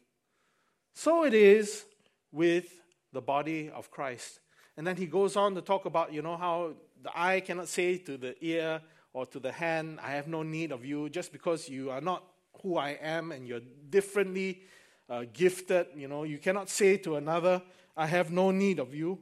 So 0.94 1.24
it 1.24 1.34
is 1.34 1.84
with 2.32 2.66
the 3.12 3.20
body 3.20 3.70
of 3.70 3.90
Christ. 3.90 4.40
And 4.76 4.86
then 4.86 4.96
he 4.96 5.06
goes 5.06 5.36
on 5.36 5.54
to 5.54 5.60
talk 5.60 5.84
about, 5.86 6.12
you 6.12 6.22
know, 6.22 6.36
how 6.36 6.74
the 7.02 7.10
eye 7.14 7.40
cannot 7.40 7.68
say 7.68 7.98
to 7.98 8.16
the 8.16 8.36
ear 8.44 8.80
or 9.12 9.26
to 9.26 9.40
the 9.40 9.52
hand, 9.52 9.98
I 10.02 10.12
have 10.12 10.28
no 10.28 10.42
need 10.42 10.72
of 10.72 10.84
you, 10.84 11.08
just 11.08 11.32
because 11.32 11.68
you 11.68 11.90
are 11.90 12.00
not 12.00 12.22
who 12.62 12.76
I 12.76 12.90
am 13.00 13.32
and 13.32 13.46
you're 13.46 13.62
differently 13.90 14.62
uh, 15.08 15.24
gifted. 15.32 15.86
You 15.96 16.08
know, 16.08 16.24
you 16.24 16.38
cannot 16.38 16.68
say 16.68 16.96
to 16.98 17.16
another, 17.16 17.62
I 17.96 18.06
have 18.06 18.30
no 18.30 18.50
need 18.50 18.78
of 18.78 18.94
you. 18.94 19.18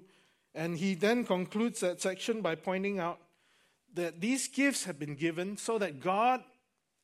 And 0.55 0.77
he 0.77 0.95
then 0.95 1.25
concludes 1.25 1.81
that 1.81 2.01
section 2.01 2.41
by 2.41 2.55
pointing 2.55 2.99
out 2.99 3.19
that 3.97 4.21
these 4.21 4.47
gifts 4.47 4.85
have 4.85 4.99
been 4.99 5.15
given 5.15 5.57
so 5.57 5.79
that 5.79 6.01
God 6.01 6.43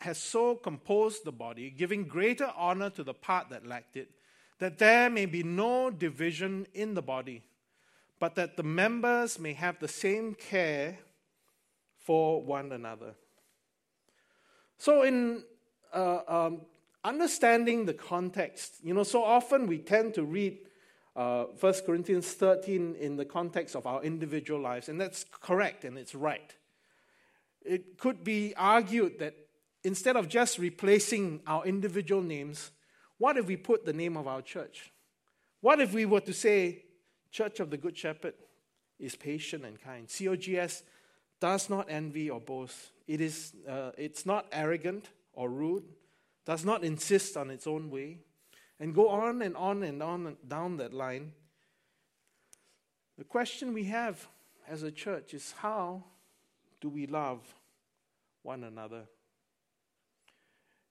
has 0.01 0.19
so 0.19 0.55
composed 0.55 1.25
the 1.25 1.33
body, 1.33 1.71
giving 1.71 2.05
greater 2.05 2.53
honor 2.57 2.91
to 2.91 3.03
the 3.03 3.15
part 3.15 3.49
that 3.51 3.67
lacked 3.67 3.97
it, 3.97 4.11
that 4.59 4.79
there 4.79 5.09
may 5.09 5.27
be 5.27 5.43
no 5.43 5.91
division 5.91 6.67
in 6.75 6.95
the 6.95 7.03
body, 7.03 7.43
but 8.21 8.35
that 8.35 8.57
the 8.57 8.63
members 8.63 9.39
may 9.39 9.55
have 9.55 9.79
the 9.81 9.89
same 9.89 10.35
care 10.35 10.99
for 11.99 12.43
one 12.43 12.73
another. 12.73 13.15
So, 14.79 15.03
in 15.03 15.45
uh, 15.95 16.21
um, 16.29 16.61
understanding 17.05 17.87
the 17.87 17.95
context, 17.95 18.75
you 18.83 18.93
know, 18.93 19.03
so 19.05 19.23
often 19.23 19.67
we 19.67 19.79
tend 19.79 20.15
to 20.15 20.25
read 20.25 20.59
uh, 21.15 21.45
1 21.59 21.75
Corinthians 21.87 22.33
13 22.33 22.97
in 22.99 23.17
the 23.17 23.25
context 23.25 23.77
of 23.77 23.87
our 23.87 24.03
individual 24.03 24.61
lives, 24.61 24.89
and 24.89 25.01
that's 25.01 25.25
correct 25.41 25.85
and 25.85 25.97
it's 25.97 26.15
right. 26.15 26.55
It 27.64 27.99
could 27.99 28.25
be 28.25 28.54
argued 28.57 29.19
that 29.19 29.35
instead 29.85 30.16
of 30.16 30.28
just 30.28 30.59
replacing 30.59 31.40
our 31.47 31.64
individual 31.64 32.23
names, 32.23 32.71
what 33.19 33.37
if 33.37 33.47
we 33.47 33.57
put 33.57 33.85
the 33.85 33.92
name 33.92 34.16
of 34.16 34.26
our 34.26 34.42
church? 34.42 34.92
What 35.61 35.81
if 35.81 35.92
we 35.92 36.07
were 36.07 36.21
to 36.21 36.33
say, 36.33 36.85
Church 37.31 37.61
of 37.61 37.71
the 37.71 37.76
Good 37.76 37.97
Shepherd 37.97 38.35
is 38.99 39.14
patient 39.14 39.64
and 39.64 39.81
kind? 39.81 40.09
COGS 40.09 40.83
does 41.40 41.71
not 41.71 41.87
envy 41.88 42.31
or 42.31 42.40
boast. 42.40 42.90
It 43.07 43.21
is, 43.21 43.52
uh, 43.69 43.92
it's 43.97 44.26
not 44.26 44.47
arrogant 44.52 45.09
or 45.33 45.49
rude, 45.49 45.85
does 46.45 46.64
not 46.64 46.85
insist 46.85 47.37
on 47.37 47.50
its 47.50 47.66
own 47.66 47.90
way, 47.90 48.19
and 48.81 48.95
go 48.95 49.09
on 49.09 49.42
and 49.42 49.57
on 49.57 49.83
and 49.83 50.02
on 50.02 50.26
and 50.26 50.37
down 50.49 50.76
that 50.78 50.92
line. 50.92 51.33
The 53.19 53.25
question 53.25 53.73
we 53.73 53.85
have 53.85 54.26
as 54.69 54.83
a 54.83 54.90
church 54.90 55.35
is 55.35 55.54
how 55.59 56.04
do 56.83 56.91
we 56.91 57.07
love 57.07 57.41
one 58.43 58.65
another? 58.65 59.05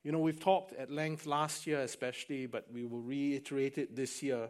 You 0.03 0.11
know, 0.11 0.19
we've 0.19 0.39
talked 0.39 0.73
at 0.73 0.89
length 0.89 1.27
last 1.27 1.67
year, 1.67 1.81
especially, 1.81 2.47
but 2.47 2.65
we 2.73 2.85
will 2.85 3.01
reiterate 3.01 3.77
it 3.77 3.95
this 3.95 4.23
year 4.23 4.49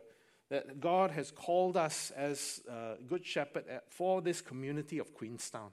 that 0.50 0.80
God 0.80 1.12
has 1.12 1.32
called 1.32 1.76
us 1.76 2.12
as 2.16 2.62
a 2.70 2.96
good 3.06 3.26
shepherd 3.26 3.66
for 3.90 4.22
this 4.22 4.40
community 4.40 5.00
of 5.00 5.14
Queenstown. 5.14 5.72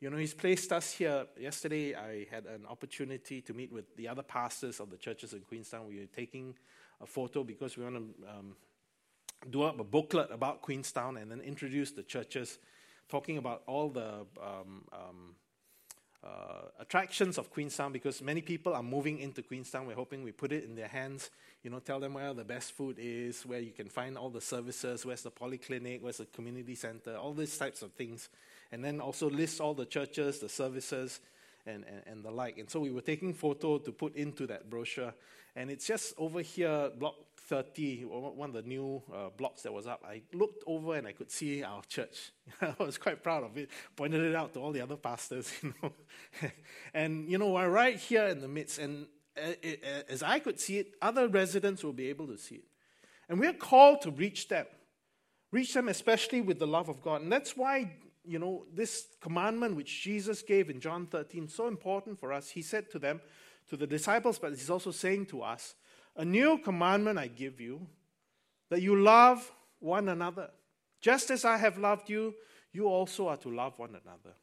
You 0.00 0.10
know, 0.10 0.16
He's 0.16 0.34
placed 0.34 0.72
us 0.72 0.92
here. 0.92 1.26
Yesterday, 1.38 1.94
I 1.94 2.26
had 2.30 2.46
an 2.46 2.66
opportunity 2.68 3.40
to 3.42 3.54
meet 3.54 3.72
with 3.72 3.96
the 3.96 4.08
other 4.08 4.22
pastors 4.22 4.80
of 4.80 4.90
the 4.90 4.96
churches 4.96 5.32
in 5.32 5.40
Queenstown. 5.40 5.86
We 5.86 6.00
were 6.00 6.06
taking 6.06 6.54
a 7.00 7.06
photo 7.06 7.44
because 7.44 7.76
we 7.76 7.84
want 7.84 7.96
to 7.96 8.28
um, 8.28 8.56
do 9.50 9.62
up 9.62 9.78
a 9.78 9.84
booklet 9.84 10.30
about 10.30 10.62
Queenstown 10.62 11.16
and 11.16 11.30
then 11.30 11.40
introduce 11.40 11.92
the 11.92 12.02
churches, 12.02 12.58
talking 13.08 13.38
about 13.38 13.62
all 13.66 13.88
the 13.88 14.26
um, 14.42 14.84
um, 14.92 15.34
uh, 16.24 16.68
attractions 16.80 17.38
of 17.38 17.50
Queenstown 17.50 17.92
because 17.92 18.20
many 18.20 18.40
people 18.40 18.74
are 18.74 18.82
moving 18.82 19.18
into 19.20 19.42
Queenstown. 19.42 19.86
We're 19.86 19.94
hoping 19.94 20.22
we 20.24 20.32
put 20.32 20.52
it 20.52 20.64
in 20.64 20.74
their 20.74 20.88
hands. 20.88 21.30
You 21.62 21.70
know, 21.70 21.78
tell 21.78 22.00
them 22.00 22.14
where 22.14 22.32
the 22.34 22.44
best 22.44 22.72
food 22.72 22.96
is, 22.98 23.44
where 23.46 23.60
you 23.60 23.72
can 23.72 23.88
find 23.88 24.16
all 24.18 24.30
the 24.30 24.40
services, 24.40 25.06
where's 25.06 25.22
the 25.22 25.30
polyclinic, 25.30 26.00
where's 26.00 26.18
the 26.18 26.26
community 26.26 26.74
center, 26.74 27.16
all 27.16 27.32
these 27.32 27.56
types 27.56 27.82
of 27.82 27.92
things. 27.92 28.28
And 28.72 28.84
then 28.84 29.00
also 29.00 29.30
list 29.30 29.60
all 29.60 29.74
the 29.74 29.86
churches, 29.86 30.40
the 30.40 30.48
services, 30.48 31.20
and, 31.66 31.84
and, 31.84 32.02
and 32.06 32.24
the 32.24 32.30
like. 32.30 32.58
And 32.58 32.68
so 32.68 32.80
we 32.80 32.90
were 32.90 33.00
taking 33.00 33.34
photo 33.34 33.78
to 33.78 33.92
put 33.92 34.16
into 34.16 34.46
that 34.48 34.68
brochure. 34.68 35.14
And 35.54 35.70
it's 35.70 35.86
just 35.86 36.14
over 36.18 36.40
here, 36.40 36.90
block 36.98 37.14
30, 37.46 38.02
one 38.04 38.50
of 38.50 38.54
the 38.54 38.68
new 38.68 39.02
uh, 39.14 39.28
blocks 39.36 39.62
that 39.62 39.72
was 39.72 39.86
up, 39.86 40.02
I 40.06 40.22
looked 40.32 40.64
over 40.66 40.96
and 40.96 41.06
I 41.06 41.12
could 41.12 41.30
see 41.30 41.62
our 41.62 41.82
church. 41.82 42.32
I 42.60 42.74
was 42.78 42.98
quite 42.98 43.22
proud 43.22 43.44
of 43.44 43.56
it. 43.56 43.70
Pointed 43.94 44.22
it 44.22 44.34
out 44.34 44.52
to 44.54 44.60
all 44.60 44.72
the 44.72 44.80
other 44.80 44.96
pastors, 44.96 45.52
you 45.62 45.72
know. 45.82 45.92
and, 46.92 47.30
you 47.30 47.38
know, 47.38 47.50
we're 47.52 47.68
right 47.68 47.96
here 47.96 48.26
in 48.26 48.40
the 48.40 48.48
midst. 48.48 48.78
And 48.78 49.06
uh, 49.36 49.50
uh, 49.50 50.02
as 50.08 50.22
I 50.22 50.40
could 50.40 50.58
see 50.58 50.78
it, 50.78 50.94
other 51.00 51.28
residents 51.28 51.84
will 51.84 51.92
be 51.92 52.08
able 52.08 52.26
to 52.28 52.38
see 52.38 52.56
it. 52.56 52.64
And 53.28 53.38
we're 53.38 53.52
called 53.52 54.02
to 54.02 54.10
reach 54.10 54.48
them. 54.48 54.66
Reach 55.52 55.72
them 55.74 55.88
especially 55.88 56.40
with 56.40 56.58
the 56.58 56.66
love 56.66 56.88
of 56.88 57.00
God. 57.00 57.22
And 57.22 57.32
that's 57.32 57.56
why, 57.56 57.92
you 58.24 58.38
know, 58.38 58.66
this 58.74 59.06
commandment 59.20 59.76
which 59.76 60.02
Jesus 60.02 60.42
gave 60.42 60.68
in 60.68 60.80
John 60.80 61.06
13 61.06 61.48
so 61.48 61.68
important 61.68 62.18
for 62.18 62.32
us. 62.32 62.50
He 62.50 62.62
said 62.62 62.90
to 62.90 62.98
them, 62.98 63.20
to 63.68 63.76
the 63.76 63.86
disciples, 63.86 64.38
but 64.38 64.50
he's 64.50 64.70
also 64.70 64.90
saying 64.90 65.26
to 65.26 65.42
us, 65.42 65.74
a 66.16 66.24
new 66.24 66.58
commandment 66.58 67.18
I 67.18 67.28
give 67.28 67.60
you, 67.60 67.86
that 68.70 68.82
you 68.82 69.00
love 69.00 69.50
one 69.78 70.08
another. 70.08 70.50
Just 71.00 71.30
as 71.30 71.44
I 71.44 71.56
have 71.56 71.78
loved 71.78 72.08
you, 72.08 72.34
you 72.72 72.86
also 72.86 73.28
are 73.28 73.36
to 73.38 73.50
love 73.50 73.78
one 73.78 73.90
another. 73.90 74.34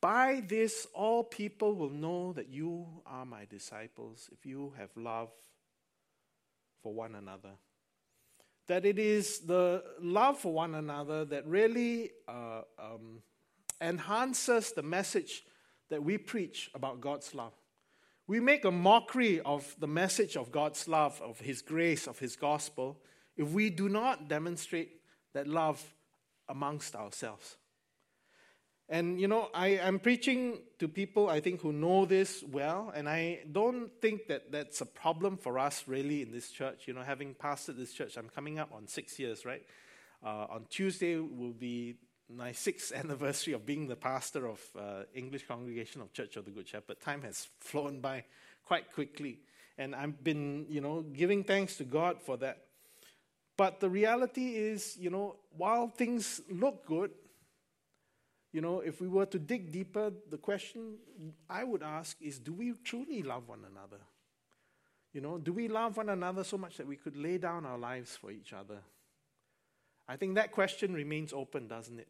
By 0.00 0.42
this, 0.46 0.86
all 0.94 1.24
people 1.24 1.74
will 1.74 1.90
know 1.90 2.32
that 2.34 2.48
you 2.48 2.86
are 3.04 3.24
my 3.24 3.46
disciples 3.46 4.28
if 4.32 4.46
you 4.46 4.72
have 4.78 4.90
love 4.96 5.30
for 6.82 6.94
one 6.94 7.16
another. 7.16 7.50
That 8.68 8.84
it 8.84 8.98
is 8.98 9.40
the 9.40 9.82
love 10.00 10.38
for 10.38 10.52
one 10.52 10.74
another 10.74 11.24
that 11.24 11.46
really 11.46 12.10
uh, 12.28 12.62
um, 12.78 13.22
enhances 13.80 14.72
the 14.72 14.82
message 14.82 15.44
that 15.88 16.02
we 16.02 16.18
preach 16.18 16.70
about 16.74 17.00
God's 17.00 17.34
love. 17.34 17.54
We 18.28 18.40
make 18.40 18.66
a 18.66 18.70
mockery 18.70 19.40
of 19.40 19.74
the 19.80 19.86
message 19.86 20.36
of 20.36 20.52
God's 20.52 20.86
love, 20.86 21.18
of 21.22 21.40
His 21.40 21.62
grace, 21.62 22.06
of 22.06 22.18
His 22.18 22.36
gospel, 22.36 23.00
if 23.38 23.48
we 23.48 23.70
do 23.70 23.88
not 23.88 24.28
demonstrate 24.28 25.00
that 25.32 25.46
love 25.46 25.82
amongst 26.46 26.94
ourselves. 26.94 27.56
And 28.90 29.18
you 29.18 29.28
know, 29.28 29.48
I, 29.54 29.68
am 29.68 29.98
preaching 29.98 30.58
to 30.78 30.88
people 30.88 31.30
I 31.30 31.40
think 31.40 31.62
who 31.62 31.72
know 31.72 32.04
this 32.04 32.44
well, 32.46 32.92
and 32.94 33.08
I 33.08 33.40
don't 33.50 33.90
think 34.02 34.28
that 34.28 34.52
that's 34.52 34.82
a 34.82 34.86
problem 34.86 35.38
for 35.38 35.58
us 35.58 35.84
really 35.86 36.20
in 36.20 36.30
this 36.30 36.50
church. 36.50 36.82
You 36.86 36.92
know, 36.92 37.02
having 37.02 37.34
pastored 37.34 37.78
this 37.78 37.94
church, 37.94 38.18
I'm 38.18 38.28
coming 38.28 38.58
up 38.58 38.70
on 38.74 38.86
six 38.88 39.18
years, 39.18 39.46
right? 39.46 39.62
Uh, 40.22 40.46
on 40.50 40.66
Tuesday 40.68 41.16
will 41.16 41.52
be 41.52 41.96
my 42.34 42.52
sixth 42.52 42.92
anniversary 42.94 43.52
of 43.52 43.64
being 43.64 43.86
the 43.86 43.96
pastor 43.96 44.46
of 44.46 44.60
uh, 44.78 45.02
English 45.14 45.46
Congregation 45.46 46.00
of 46.00 46.12
Church 46.12 46.36
of 46.36 46.44
the 46.44 46.50
Good 46.50 46.68
Shepherd. 46.68 47.00
Time 47.00 47.22
has 47.22 47.48
flown 47.60 48.00
by 48.00 48.24
quite 48.64 48.92
quickly, 48.92 49.40
and 49.76 49.94
I've 49.94 50.22
been, 50.22 50.66
you 50.68 50.80
know, 50.80 51.02
giving 51.02 51.44
thanks 51.44 51.76
to 51.76 51.84
God 51.84 52.20
for 52.20 52.36
that. 52.38 52.64
But 53.56 53.80
the 53.80 53.88
reality 53.88 54.54
is, 54.54 54.96
you 54.98 55.10
know, 55.10 55.36
while 55.56 55.88
things 55.88 56.40
look 56.50 56.86
good, 56.86 57.10
you 58.52 58.60
know, 58.60 58.80
if 58.80 59.00
we 59.00 59.08
were 59.08 59.26
to 59.26 59.38
dig 59.38 59.72
deeper, 59.72 60.12
the 60.30 60.38
question 60.38 60.96
I 61.50 61.64
would 61.64 61.82
ask 61.82 62.16
is 62.20 62.38
do 62.38 62.52
we 62.52 62.72
truly 62.84 63.22
love 63.22 63.48
one 63.48 63.64
another? 63.70 64.02
You 65.12 65.20
know, 65.20 65.38
do 65.38 65.52
we 65.52 65.68
love 65.68 65.96
one 65.96 66.10
another 66.10 66.44
so 66.44 66.58
much 66.58 66.76
that 66.76 66.86
we 66.86 66.96
could 66.96 67.16
lay 67.16 67.38
down 67.38 67.66
our 67.66 67.78
lives 67.78 68.16
for 68.16 68.30
each 68.30 68.52
other? 68.52 68.78
I 70.08 70.16
think 70.16 70.36
that 70.36 70.52
question 70.52 70.94
remains 70.94 71.32
open, 71.32 71.66
doesn't 71.68 71.98
it? 71.98 72.08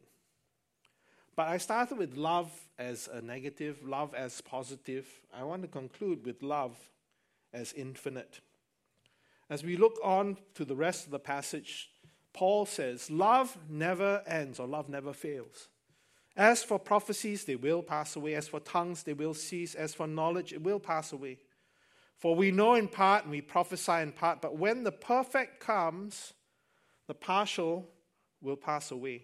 But 1.39 1.47
I 1.47 1.57
started 1.57 1.97
with 1.97 2.17
love 2.17 2.51
as 2.77 3.07
a 3.07 3.21
negative, 3.21 3.81
love 3.85 4.13
as 4.13 4.41
positive. 4.41 5.07
I 5.33 5.45
want 5.45 5.61
to 5.61 5.69
conclude 5.69 6.25
with 6.25 6.43
love 6.43 6.75
as 7.53 7.71
infinite. 7.71 8.41
As 9.49 9.63
we 9.63 9.77
look 9.77 9.97
on 10.03 10.35
to 10.55 10.65
the 10.65 10.75
rest 10.75 11.05
of 11.05 11.11
the 11.11 11.17
passage, 11.19 11.91
Paul 12.33 12.65
says, 12.65 13.09
Love 13.09 13.57
never 13.69 14.21
ends 14.27 14.59
or 14.59 14.67
love 14.67 14.89
never 14.89 15.13
fails. 15.13 15.69
As 16.35 16.61
for 16.61 16.77
prophecies, 16.77 17.45
they 17.45 17.55
will 17.55 17.83
pass 17.83 18.17
away. 18.17 18.33
As 18.33 18.49
for 18.49 18.59
tongues, 18.59 19.03
they 19.03 19.13
will 19.13 19.33
cease. 19.33 19.75
As 19.75 19.93
for 19.93 20.07
knowledge, 20.07 20.51
it 20.51 20.61
will 20.61 20.81
pass 20.81 21.13
away. 21.13 21.37
For 22.17 22.35
we 22.35 22.51
know 22.51 22.73
in 22.73 22.89
part 22.89 23.23
and 23.23 23.31
we 23.31 23.39
prophesy 23.39 24.01
in 24.01 24.11
part, 24.11 24.41
but 24.41 24.57
when 24.57 24.83
the 24.83 24.91
perfect 24.91 25.61
comes, 25.61 26.33
the 27.07 27.13
partial 27.13 27.87
will 28.41 28.57
pass 28.57 28.91
away. 28.91 29.23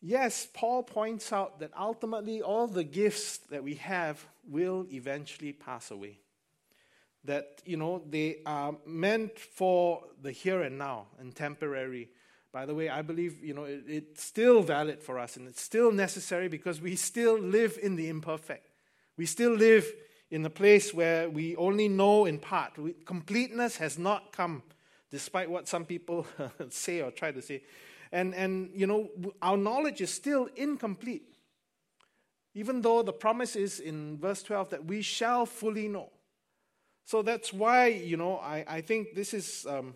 Yes, 0.00 0.46
Paul 0.52 0.82
points 0.82 1.32
out 1.32 1.60
that 1.60 1.70
ultimately 1.78 2.42
all 2.42 2.66
the 2.66 2.84
gifts 2.84 3.38
that 3.50 3.64
we 3.64 3.74
have 3.76 4.24
will 4.48 4.86
eventually 4.92 5.52
pass 5.52 5.90
away. 5.90 6.18
That 7.24 7.60
you 7.64 7.76
know 7.76 8.02
they 8.08 8.38
are 8.46 8.76
meant 8.86 9.38
for 9.38 10.04
the 10.22 10.30
here 10.30 10.62
and 10.62 10.78
now 10.78 11.06
and 11.18 11.34
temporary. 11.34 12.10
By 12.52 12.66
the 12.66 12.74
way 12.74 12.88
i 12.88 13.02
believe 13.02 13.42
you 13.42 13.52
know 13.52 13.64
it, 13.64 13.84
it's 13.88 14.22
still 14.22 14.62
valid 14.62 15.02
for 15.02 15.18
us 15.18 15.36
and 15.36 15.46
it's 15.48 15.60
still 15.60 15.92
necessary 15.92 16.48
because 16.48 16.80
we 16.80 16.96
still 16.96 17.38
live 17.38 17.78
in 17.82 17.96
the 17.96 18.08
imperfect. 18.08 18.68
We 19.16 19.26
still 19.26 19.52
live 19.52 19.92
in 20.30 20.44
a 20.44 20.50
place 20.50 20.92
where 20.94 21.28
we 21.28 21.56
only 21.56 21.88
know 21.88 22.26
in 22.26 22.38
part. 22.38 22.78
We, 22.78 22.94
completeness 23.04 23.78
has 23.78 23.98
not 23.98 24.32
come 24.32 24.62
despite 25.10 25.50
what 25.50 25.66
some 25.66 25.84
people 25.84 26.26
say 26.70 27.00
or 27.00 27.10
try 27.10 27.32
to 27.32 27.42
say 27.42 27.62
and 28.12 28.34
and 28.34 28.70
you 28.74 28.86
know 28.86 29.10
our 29.42 29.56
knowledge 29.56 30.00
is 30.00 30.12
still 30.12 30.48
incomplete 30.56 31.34
even 32.54 32.80
though 32.80 33.02
the 33.02 33.12
promise 33.12 33.54
is 33.56 33.80
in 33.80 34.18
verse 34.18 34.42
12 34.42 34.70
that 34.70 34.84
we 34.84 35.02
shall 35.02 35.46
fully 35.46 35.88
know 35.88 36.10
so 37.06 37.22
that's 37.22 37.52
why, 37.52 37.86
you 37.86 38.16
know, 38.16 38.38
I, 38.38 38.64
I 38.66 38.80
think 38.80 39.14
this 39.14 39.32
is 39.32 39.64
um, 39.70 39.94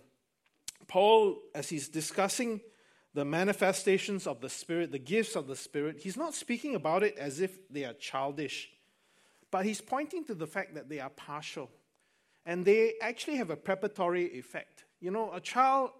Paul, 0.86 1.38
as 1.56 1.68
he's 1.68 1.88
discussing 1.88 2.60
the 3.14 3.24
manifestations 3.24 4.28
of 4.28 4.40
the 4.40 4.48
Spirit, 4.48 4.92
the 4.92 5.00
gifts 5.00 5.34
of 5.34 5.48
the 5.48 5.56
Spirit, 5.56 5.98
he's 5.98 6.16
not 6.16 6.34
speaking 6.34 6.76
about 6.76 7.02
it 7.02 7.18
as 7.18 7.40
if 7.40 7.68
they 7.68 7.84
are 7.84 7.94
childish, 7.94 8.70
but 9.50 9.66
he's 9.66 9.80
pointing 9.80 10.24
to 10.26 10.34
the 10.36 10.46
fact 10.46 10.76
that 10.76 10.88
they 10.88 11.00
are 11.00 11.10
partial. 11.10 11.68
And 12.46 12.64
they 12.64 12.94
actually 13.02 13.36
have 13.38 13.50
a 13.50 13.56
preparatory 13.56 14.26
effect. 14.38 14.84
You 15.00 15.10
know, 15.10 15.32
a 15.32 15.40
child 15.40 15.90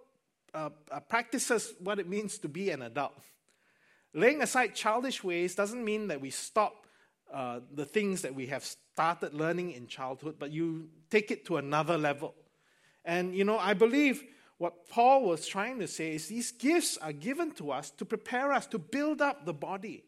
uh, 0.53 0.69
uh, 0.91 0.99
practices 0.99 1.73
what 1.79 1.99
it 1.99 2.07
means 2.07 2.37
to 2.39 2.47
be 2.47 2.69
an 2.69 2.81
adult. 2.81 3.17
Laying 4.13 4.41
aside 4.41 4.75
childish 4.75 5.23
ways 5.23 5.55
doesn't 5.55 5.83
mean 5.83 6.07
that 6.07 6.19
we 6.19 6.29
stop 6.29 6.85
uh, 7.33 7.61
the 7.73 7.85
things 7.85 8.21
that 8.23 8.35
we 8.35 8.47
have 8.47 8.63
started 8.63 9.33
learning 9.33 9.71
in 9.71 9.87
childhood, 9.87 10.35
but 10.37 10.51
you 10.51 10.89
take 11.09 11.31
it 11.31 11.45
to 11.45 11.57
another 11.57 11.97
level. 11.97 12.35
And, 13.05 13.33
you 13.33 13.45
know, 13.45 13.57
I 13.57 13.73
believe 13.73 14.23
what 14.57 14.89
Paul 14.89 15.23
was 15.23 15.47
trying 15.47 15.79
to 15.79 15.87
say 15.87 16.13
is 16.15 16.27
these 16.27 16.51
gifts 16.51 16.97
are 16.97 17.13
given 17.13 17.51
to 17.51 17.71
us 17.71 17.89
to 17.91 18.05
prepare 18.05 18.51
us 18.51 18.67
to 18.67 18.77
build 18.77 19.21
up 19.21 19.45
the 19.45 19.53
body, 19.53 20.03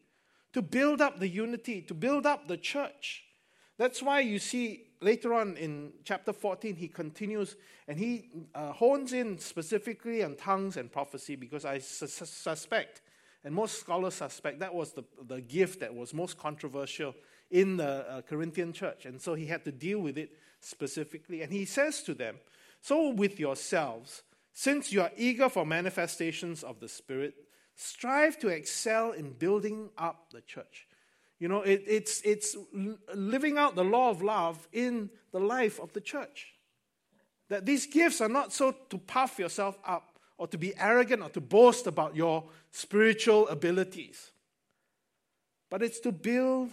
to 0.52 0.62
build 0.62 1.00
up 1.00 1.18
the 1.18 1.28
unity, 1.28 1.80
to 1.82 1.94
build 1.94 2.26
up 2.26 2.46
the 2.46 2.56
church. 2.56 3.24
That's 3.78 4.02
why 4.02 4.20
you 4.20 4.38
see 4.38 4.84
later 5.04 5.34
on 5.34 5.56
in 5.56 5.92
chapter 6.02 6.32
14, 6.32 6.74
he 6.76 6.88
continues 6.88 7.56
and 7.86 7.98
he 7.98 8.30
uh, 8.54 8.72
hones 8.72 9.12
in 9.12 9.38
specifically 9.38 10.24
on 10.24 10.34
tongues 10.36 10.76
and 10.76 10.90
prophecy 10.90 11.36
because 11.36 11.64
I 11.64 11.78
su- 11.78 12.06
suspect, 12.06 13.02
and 13.44 13.54
most 13.54 13.78
scholars 13.78 14.14
suspect, 14.14 14.60
that 14.60 14.74
was 14.74 14.92
the, 14.92 15.04
the 15.28 15.42
gift 15.42 15.80
that 15.80 15.94
was 15.94 16.14
most 16.14 16.38
controversial 16.38 17.14
in 17.50 17.76
the 17.76 18.10
uh, 18.10 18.22
Corinthian 18.22 18.72
church. 18.72 19.04
And 19.04 19.20
so 19.20 19.34
he 19.34 19.46
had 19.46 19.64
to 19.64 19.72
deal 19.72 19.98
with 19.98 20.16
it 20.16 20.30
specifically. 20.60 21.42
And 21.42 21.52
he 21.52 21.66
says 21.66 22.02
to 22.04 22.14
them, 22.14 22.36
So 22.80 23.10
with 23.10 23.38
yourselves, 23.38 24.22
since 24.54 24.92
you 24.92 25.02
are 25.02 25.12
eager 25.16 25.48
for 25.48 25.66
manifestations 25.66 26.62
of 26.62 26.80
the 26.80 26.88
Spirit, 26.88 27.34
strive 27.76 28.38
to 28.38 28.48
excel 28.48 29.12
in 29.12 29.32
building 29.32 29.90
up 29.98 30.30
the 30.32 30.40
church. 30.40 30.86
You 31.44 31.48
know, 31.48 31.60
it, 31.60 31.84
it's, 31.86 32.22
it's 32.22 32.56
living 33.14 33.58
out 33.58 33.74
the 33.74 33.84
law 33.84 34.08
of 34.08 34.22
love 34.22 34.66
in 34.72 35.10
the 35.30 35.40
life 35.40 35.78
of 35.78 35.92
the 35.92 36.00
church. 36.00 36.54
That 37.50 37.66
these 37.66 37.84
gifts 37.84 38.22
are 38.22 38.30
not 38.30 38.50
so 38.50 38.74
to 38.88 38.96
puff 38.96 39.38
yourself 39.38 39.78
up 39.86 40.18
or 40.38 40.46
to 40.46 40.56
be 40.56 40.72
arrogant 40.78 41.22
or 41.22 41.28
to 41.28 41.42
boast 41.42 41.86
about 41.86 42.16
your 42.16 42.44
spiritual 42.70 43.46
abilities, 43.48 44.30
but 45.68 45.82
it's 45.82 46.00
to 46.00 46.12
build 46.12 46.70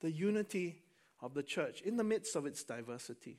the 0.00 0.10
unity 0.10 0.80
of 1.20 1.34
the 1.34 1.42
church 1.42 1.82
in 1.82 1.98
the 1.98 2.02
midst 2.02 2.34
of 2.34 2.46
its 2.46 2.64
diversity. 2.64 3.36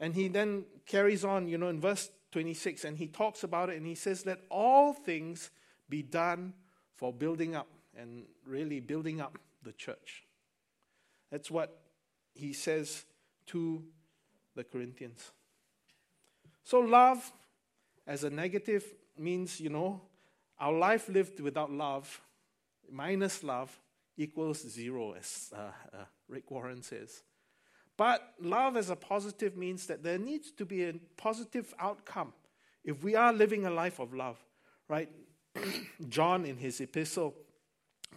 And 0.00 0.14
he 0.14 0.28
then 0.28 0.64
carries 0.86 1.22
on, 1.22 1.48
you 1.48 1.58
know, 1.58 1.68
in 1.68 1.82
verse 1.82 2.08
26, 2.30 2.84
and 2.84 2.96
he 2.96 3.08
talks 3.08 3.44
about 3.44 3.68
it 3.68 3.76
and 3.76 3.86
he 3.86 3.94
says, 3.94 4.24
Let 4.24 4.40
all 4.48 4.94
things 4.94 5.50
be 5.90 6.00
done 6.00 6.54
for 6.96 7.12
building 7.12 7.54
up 7.54 7.68
and 7.94 8.24
really 8.46 8.80
building 8.80 9.20
up 9.20 9.36
the 9.62 9.72
church. 9.72 10.24
That's 11.30 11.50
what 11.50 11.80
he 12.34 12.52
says 12.52 13.04
to 13.46 13.82
the 14.54 14.64
Corinthians. 14.64 15.30
So, 16.64 16.80
love 16.80 17.32
as 18.06 18.24
a 18.24 18.30
negative 18.30 18.84
means, 19.18 19.60
you 19.60 19.70
know, 19.70 20.00
our 20.58 20.72
life 20.72 21.08
lived 21.08 21.40
without 21.40 21.70
love, 21.70 22.20
minus 22.90 23.42
love, 23.42 23.76
equals 24.16 24.68
zero, 24.68 25.14
as 25.14 25.52
uh, 25.56 25.70
uh, 25.92 26.04
Rick 26.28 26.50
Warren 26.50 26.82
says. 26.82 27.22
But 27.96 28.34
love 28.40 28.76
as 28.76 28.90
a 28.90 28.96
positive 28.96 29.56
means 29.56 29.86
that 29.86 30.02
there 30.02 30.18
needs 30.18 30.50
to 30.52 30.64
be 30.64 30.84
a 30.84 30.94
positive 31.16 31.74
outcome 31.78 32.32
if 32.84 33.02
we 33.02 33.14
are 33.14 33.32
living 33.32 33.66
a 33.66 33.70
life 33.70 33.98
of 33.98 34.12
love, 34.12 34.38
right? 34.88 35.08
John, 36.08 36.44
in 36.44 36.56
his 36.56 36.80
epistle, 36.80 37.34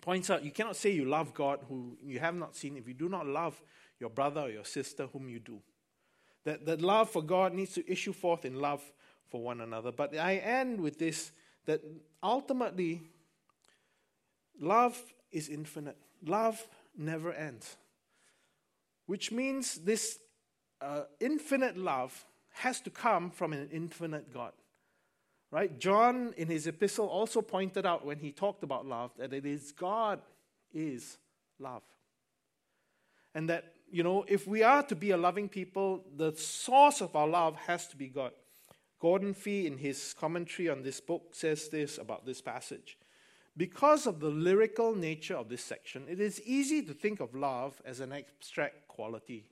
points 0.06 0.30
out 0.30 0.46
you 0.46 0.52
cannot 0.52 0.76
say 0.76 0.92
you 0.92 1.06
love 1.06 1.34
God 1.34 1.60
who 1.68 1.98
you 2.02 2.20
have 2.20 2.36
not 2.36 2.56
seen 2.56 2.78
if 2.78 2.88
you 2.88 2.94
do 2.94 3.10
not 3.10 3.26
love 3.26 3.62
your 4.00 4.12
brother 4.12 4.42
or 4.42 4.50
your 4.50 4.64
sister 4.64 5.08
whom 5.12 5.28
you 5.28 5.40
do. 5.40 5.60
That, 6.44 6.66
that 6.68 6.82
love 6.82 7.10
for 7.10 7.24
God 7.24 7.54
needs 7.54 7.74
to 7.74 7.92
issue 7.92 8.14
forth 8.14 8.46
in 8.46 8.60
love 8.60 8.84
for 9.30 9.42
one 9.42 9.62
another. 9.62 9.92
But 9.92 10.16
I 10.16 10.36
end 10.36 10.80
with 10.80 11.00
this 11.00 11.32
that 11.66 11.82
ultimately, 12.22 13.02
love 14.60 15.02
is 15.32 15.50
infinite. 15.50 15.98
Love 16.24 16.66
never 16.96 17.34
ends. 17.34 17.76
Which 19.08 19.32
means 19.32 19.76
this 19.76 20.20
uh, 20.82 21.04
infinite 21.20 21.78
love 21.78 22.26
has 22.52 22.80
to 22.82 22.90
come 22.92 23.32
from 23.32 23.54
an 23.54 23.70
infinite 23.72 24.32
God. 24.32 24.54
Right? 25.56 25.80
John, 25.80 26.34
in 26.36 26.50
his 26.50 26.68
epistle, 26.68 27.08
also 27.08 27.42
pointed 27.42 27.86
out 27.86 28.06
when 28.06 28.20
he 28.20 28.34
talked 28.34 28.62
about 28.62 28.86
love 28.86 29.12
that 29.18 29.32
it 29.32 29.46
is 29.46 29.72
God 29.72 30.20
is 30.74 31.18
love. 31.60 31.82
And 33.34 33.50
that, 33.50 33.64
you 33.90 34.04
know, 34.04 34.26
if 34.28 34.46
we 34.46 34.64
are 34.64 34.84
to 34.84 34.96
be 34.98 35.12
a 35.12 35.18
loving 35.18 35.48
people, 35.48 36.04
the 36.14 36.34
source 36.36 37.00
of 37.00 37.16
our 37.16 37.26
love 37.26 37.56
has 37.68 37.88
to 37.88 37.96
be 37.96 38.10
God. 38.10 38.34
Gordon 39.00 39.34
Fee, 39.34 39.66
in 39.66 39.78
his 39.78 40.14
commentary 40.20 40.68
on 40.68 40.84
this 40.84 41.00
book, 41.00 41.30
says 41.32 41.70
this 41.70 42.00
about 42.00 42.26
this 42.26 42.42
passage. 42.42 42.98
Because 43.56 44.08
of 44.08 44.20
the 44.20 44.32
lyrical 44.32 44.94
nature 44.94 45.38
of 45.38 45.48
this 45.48 45.64
section, 45.64 46.04
it 46.10 46.20
is 46.20 46.42
easy 46.42 46.82
to 46.82 46.94
think 46.94 47.22
of 47.22 47.34
love 47.34 47.82
as 47.86 48.02
an 48.02 48.12
abstract 48.12 48.90
quality, 48.90 49.46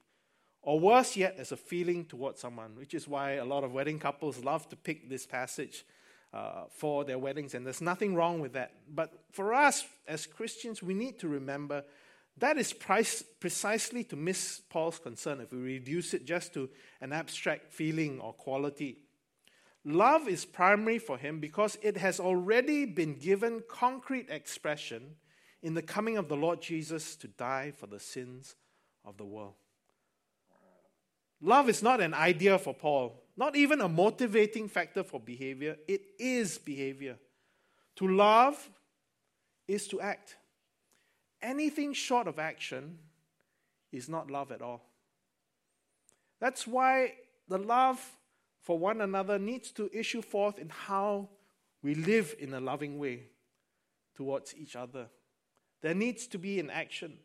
or 0.64 0.80
worse 0.80 1.16
yet, 1.16 1.36
as 1.38 1.52
a 1.52 1.58
feeling 1.58 2.06
towards 2.06 2.40
someone, 2.40 2.76
which 2.76 2.94
is 2.94 3.08
why 3.08 3.34
a 3.34 3.46
lot 3.46 3.64
of 3.64 3.74
wedding 3.74 4.00
couples 4.00 4.44
love 4.44 4.68
to 4.70 4.76
pick 4.76 5.10
this 5.10 5.26
passage 5.26 5.86
uh, 6.34 6.64
for 6.70 7.04
their 7.04 7.20
weddings, 7.20 7.54
and 7.54 7.66
there's 7.66 7.82
nothing 7.82 8.16
wrong 8.16 8.40
with 8.40 8.54
that. 8.54 8.74
But 8.90 9.14
for 9.32 9.54
us 9.54 9.86
as 10.08 10.26
Christians, 10.26 10.82
we 10.82 10.94
need 10.94 11.20
to 11.20 11.28
remember 11.28 11.84
that 12.38 12.58
is 12.58 12.74
price, 12.74 13.24
precisely 13.40 14.04
to 14.06 14.16
miss 14.16 14.62
Paul's 14.70 15.00
concern 15.00 15.40
if 15.40 15.52
we 15.52 15.60
reduce 15.60 16.14
it 16.14 16.26
just 16.26 16.54
to 16.56 16.70
an 17.00 17.14
abstract 17.14 17.72
feeling 17.72 18.20
or 18.20 18.34
quality. 18.34 18.98
Love 19.86 20.28
is 20.28 20.46
primary 20.46 20.98
for 20.98 21.18
him 21.18 21.40
because 21.40 21.78
it 21.82 21.98
has 21.98 22.20
already 22.20 22.86
been 22.86 23.16
given 23.16 23.62
concrete 23.68 24.30
expression 24.30 25.16
in 25.62 25.74
the 25.74 25.82
coming 25.82 26.18
of 26.18 26.28
the 26.28 26.36
Lord 26.36 26.62
Jesus 26.62 27.16
to 27.18 27.28
die 27.28 27.72
for 27.72 27.88
the 27.88 28.00
sins 28.00 28.56
of 29.06 29.18
the 29.18 29.26
world. 29.26 29.54
Love 31.46 31.68
is 31.68 31.84
not 31.84 32.00
an 32.00 32.14
idea 32.14 32.58
for 32.58 32.74
Paul, 32.74 33.22
not 33.36 33.58
even 33.58 33.82
a 33.82 33.90
motivating 33.90 34.70
factor 34.70 35.04
for 35.04 35.20
behavior. 35.20 35.76
It 35.90 36.02
is 36.18 36.58
behavior. 36.58 37.18
To 37.98 38.08
love 38.08 38.70
is 39.68 39.86
to 39.90 40.00
act. 40.00 40.38
Anything 41.42 41.94
short 41.94 42.30
of 42.30 42.40
action 42.40 42.98
is 43.92 44.08
not 44.08 44.32
love 44.32 44.54
at 44.54 44.62
all. 44.62 44.86
That's 46.40 46.66
why 46.66 47.16
the 47.50 47.58
love 47.58 48.00
for 48.62 48.80
one 48.80 49.02
another 49.02 49.38
needs 49.38 49.72
to 49.74 49.90
issue 49.94 50.22
forth 50.22 50.58
in 50.58 50.70
how 50.70 51.28
we 51.82 51.94
live 51.94 52.34
in 52.40 52.54
a 52.54 52.62
loving 52.62 52.98
way 52.98 53.24
towards 54.16 54.56
each 54.56 54.78
other. 54.78 55.08
There 55.82 55.94
needs 55.94 56.26
to 56.28 56.38
be 56.38 56.62
an 56.62 56.70
action. 56.70 57.18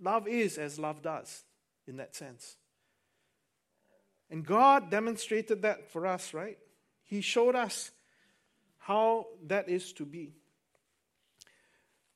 Love 0.00 0.26
is 0.26 0.58
as 0.58 0.80
love 0.80 1.00
does, 1.00 1.44
in 1.86 1.96
that 1.98 2.16
sense. 2.16 2.56
And 4.30 4.46
God 4.46 4.90
demonstrated 4.90 5.62
that 5.62 5.90
for 5.90 6.06
us, 6.06 6.32
right? 6.32 6.58
He 7.02 7.20
showed 7.20 7.56
us 7.56 7.90
how 8.78 9.26
that 9.46 9.68
is 9.68 9.92
to 9.94 10.04
be. 10.04 10.34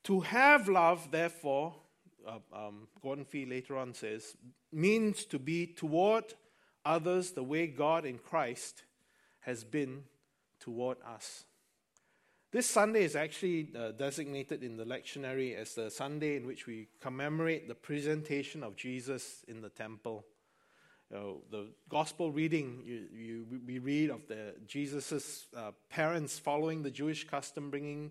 To 0.05 0.21
have 0.21 0.69
love, 0.69 1.11
therefore, 1.11 1.75
uh, 2.27 2.39
um, 2.53 2.89
Gordon 3.03 3.25
Fee 3.25 3.47
later 3.47 3.77
on 3.77 3.95
says, 3.95 4.37
means 4.73 5.25
to 5.27 5.39
be 5.39 5.67
toward 5.67 6.25
others 6.85 7.33
the 7.33 7.43
way 7.43 7.67
God 7.67 8.05
in 8.05 8.19
Christ 8.19 8.85
has 9.41 9.65
been 9.65 10.05
toward 10.61 10.99
us. 11.07 11.45
This 12.53 12.71
Sunday 12.71 13.03
is 13.03 13.17
actually 13.17 13.71
uh, 13.77 13.91
designated 13.93 14.63
in 14.63 14.77
the 14.77 14.85
lectionary 14.85 15.57
as 15.57 15.75
the 15.75 15.91
Sunday 15.91 16.37
in 16.37 16.47
which 16.47 16.67
we 16.67 16.87
commemorate 17.01 17.67
the 17.67 17.75
presentation 17.75 18.63
of 18.63 18.77
Jesus 18.77 19.45
in 19.49 19.61
the 19.61 19.71
temple. 19.71 20.25
Uh, 21.15 21.35
the 21.53 21.69
gospel 21.89 22.33
reading 22.33 22.83
you, 22.85 23.05
you, 23.15 23.47
we 23.65 23.79
read 23.79 24.11
of 24.11 24.27
the 24.27 24.53
Jesus's 24.67 25.47
uh, 25.57 25.71
parents 25.89 26.41
following 26.41 26.83
the 26.83 26.91
Jewish 26.91 27.25
custom, 27.25 27.71
bringing 27.71 28.11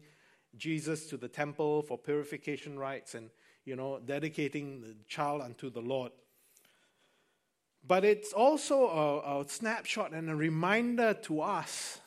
Jesus 0.55 1.07
to 1.07 1.17
the 1.17 1.27
temple 1.27 1.81
for 1.81 1.97
purification 1.97 2.79
rites, 2.79 3.13
and 3.13 3.29
you 3.65 3.75
know 3.75 3.99
dedicating 3.99 4.79
the 4.79 4.95
child 5.05 5.41
unto 5.41 5.69
the 5.69 5.81
Lord. 5.81 6.13
But 7.85 8.05
it's 8.05 8.31
also 8.31 8.87
a, 8.87 9.41
a 9.41 9.49
snapshot 9.49 10.13
and 10.13 10.29
a 10.29 10.35
reminder 10.35 11.13
to 11.23 11.41
us 11.41 11.99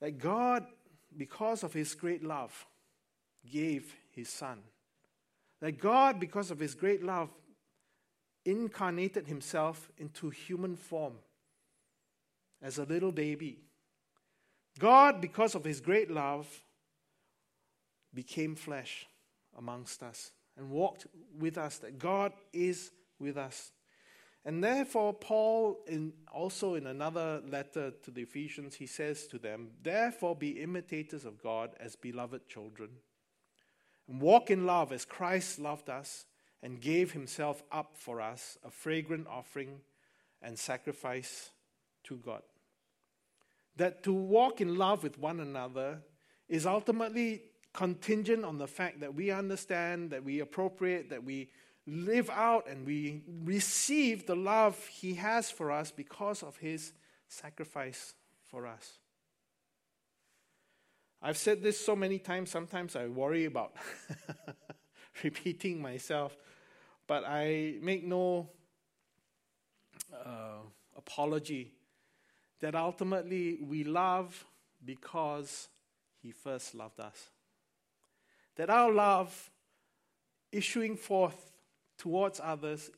that 0.00 0.18
God, 0.18 0.66
because 1.16 1.64
of 1.64 1.72
His 1.72 1.96
great 1.96 2.22
love, 2.22 2.64
gave 3.50 3.92
His 4.12 4.28
Son. 4.28 4.60
That 5.60 5.80
God, 5.80 6.20
because 6.20 6.52
of 6.52 6.60
His 6.60 6.76
great 6.76 7.02
love, 7.02 7.30
incarnated 8.48 9.26
Himself 9.26 9.90
into 9.98 10.30
human 10.30 10.76
form 10.76 11.14
as 12.62 12.78
a 12.78 12.84
little 12.84 13.12
baby. 13.12 13.58
God, 14.78 15.20
because 15.20 15.54
of 15.54 15.64
His 15.64 15.80
great 15.80 16.10
love, 16.10 16.62
became 18.14 18.54
flesh 18.54 19.06
amongst 19.56 20.02
us 20.02 20.32
and 20.56 20.70
walked 20.70 21.06
with 21.38 21.58
us, 21.58 21.78
that 21.78 21.98
God 21.98 22.32
is 22.52 22.90
with 23.18 23.36
us. 23.36 23.70
And 24.44 24.64
therefore, 24.64 25.12
Paul, 25.12 25.78
in, 25.86 26.12
also 26.32 26.74
in 26.74 26.86
another 26.86 27.42
letter 27.46 27.92
to 28.02 28.10
the 28.10 28.22
Ephesians, 28.22 28.76
he 28.76 28.86
says 28.86 29.26
to 29.26 29.38
them, 29.38 29.72
Therefore, 29.82 30.34
be 30.34 30.62
imitators 30.62 31.24
of 31.24 31.42
God 31.42 31.70
as 31.78 31.96
beloved 31.96 32.48
children, 32.48 32.90
and 34.08 34.20
walk 34.20 34.50
in 34.50 34.64
love 34.64 34.90
as 34.90 35.04
Christ 35.04 35.58
loved 35.58 35.90
us 35.90 36.24
and 36.62 36.80
gave 36.80 37.12
himself 37.12 37.62
up 37.70 37.92
for 37.94 38.20
us, 38.20 38.58
a 38.64 38.70
fragrant 38.70 39.26
offering 39.28 39.80
and 40.42 40.58
sacrifice 40.58 41.50
to 42.04 42.16
God. 42.16 42.42
That 43.76 44.02
to 44.04 44.12
walk 44.12 44.60
in 44.60 44.76
love 44.76 45.02
with 45.02 45.18
one 45.18 45.40
another 45.40 46.02
is 46.48 46.66
ultimately 46.66 47.42
contingent 47.72 48.44
on 48.44 48.58
the 48.58 48.66
fact 48.66 49.00
that 49.00 49.14
we 49.14 49.30
understand, 49.30 50.10
that 50.10 50.24
we 50.24 50.40
appropriate, 50.40 51.10
that 51.10 51.22
we 51.22 51.50
live 51.86 52.28
out 52.30 52.68
and 52.68 52.86
we 52.86 53.22
receive 53.44 54.26
the 54.26 54.36
love 54.36 54.86
He 54.86 55.14
has 55.14 55.50
for 55.50 55.70
us 55.70 55.90
because 55.90 56.42
of 56.42 56.56
His 56.56 56.92
sacrifice 57.28 58.14
for 58.48 58.66
us. 58.66 58.98
I've 61.20 61.36
said 61.36 61.62
this 61.62 61.84
so 61.84 61.96
many 61.96 62.18
times, 62.18 62.50
sometimes 62.50 62.94
I 62.94 63.06
worry 63.06 63.44
about 63.44 63.72
repeating 65.24 65.82
myself, 65.82 66.36
but 67.08 67.24
I 67.26 67.74
make 67.80 68.04
no 68.04 68.50
uh, 70.12 70.60
apology 70.96 71.72
that 72.60 72.74
ultimately 72.74 73.58
we 73.62 73.82
love 73.82 74.44
because 74.84 75.68
He 76.22 76.30
first 76.30 76.74
loved 76.74 77.00
us. 77.00 77.30
That 78.56 78.70
our 78.70 78.92
love 78.92 79.50
issuing 80.52 80.96
forth 80.96 81.50
towards 81.96 82.40
others 82.44 82.90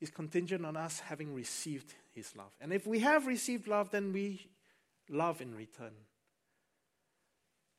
is 0.00 0.10
contingent 0.10 0.64
on 0.64 0.76
us 0.76 1.00
having 1.00 1.34
received 1.34 1.92
His 2.12 2.36
love. 2.36 2.52
And 2.60 2.72
if 2.72 2.86
we 2.86 3.00
have 3.00 3.26
received 3.26 3.66
love, 3.66 3.90
then 3.90 4.12
we 4.12 4.46
love 5.10 5.40
in 5.40 5.56
return. 5.56 5.92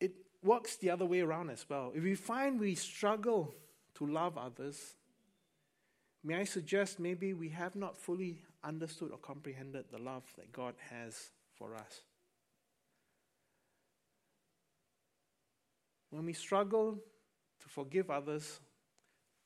It 0.01 0.15
works 0.43 0.75
the 0.75 0.89
other 0.89 1.05
way 1.05 1.21
around 1.21 1.49
as 1.49 1.65
well. 1.69 1.93
If 1.95 2.03
we 2.03 2.15
find 2.15 2.59
we 2.59 2.75
struggle 2.75 3.55
to 3.95 4.05
love 4.05 4.38
others, 4.38 4.95
may 6.23 6.36
I 6.36 6.43
suggest 6.43 6.99
maybe 6.99 7.34
we 7.34 7.49
have 7.49 7.75
not 7.75 7.97
fully 7.97 8.41
understood 8.63 9.12
or 9.12 9.17
comprehended 9.17 9.86
the 9.91 9.97
love 9.97 10.23
that 10.38 10.51
God 10.51 10.75
has 10.89 11.31
for 11.53 11.75
us. 11.75 12.01
When 16.10 16.25
we 16.25 16.34
struggle 16.34 16.99
to 17.62 17.67
forgive 17.69 18.10
others, 18.10 18.60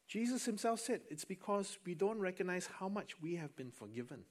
Jesus 0.07 0.45
himself 0.45 0.79
said 0.79 1.01
it's 1.09 1.25
because 1.25 1.77
we 1.85 1.93
don't 1.93 2.19
recognize 2.19 2.67
how 2.79 2.89
much 2.89 3.21
we 3.21 3.35
have 3.35 3.55
been 3.55 3.71
forgiven. 3.71 4.23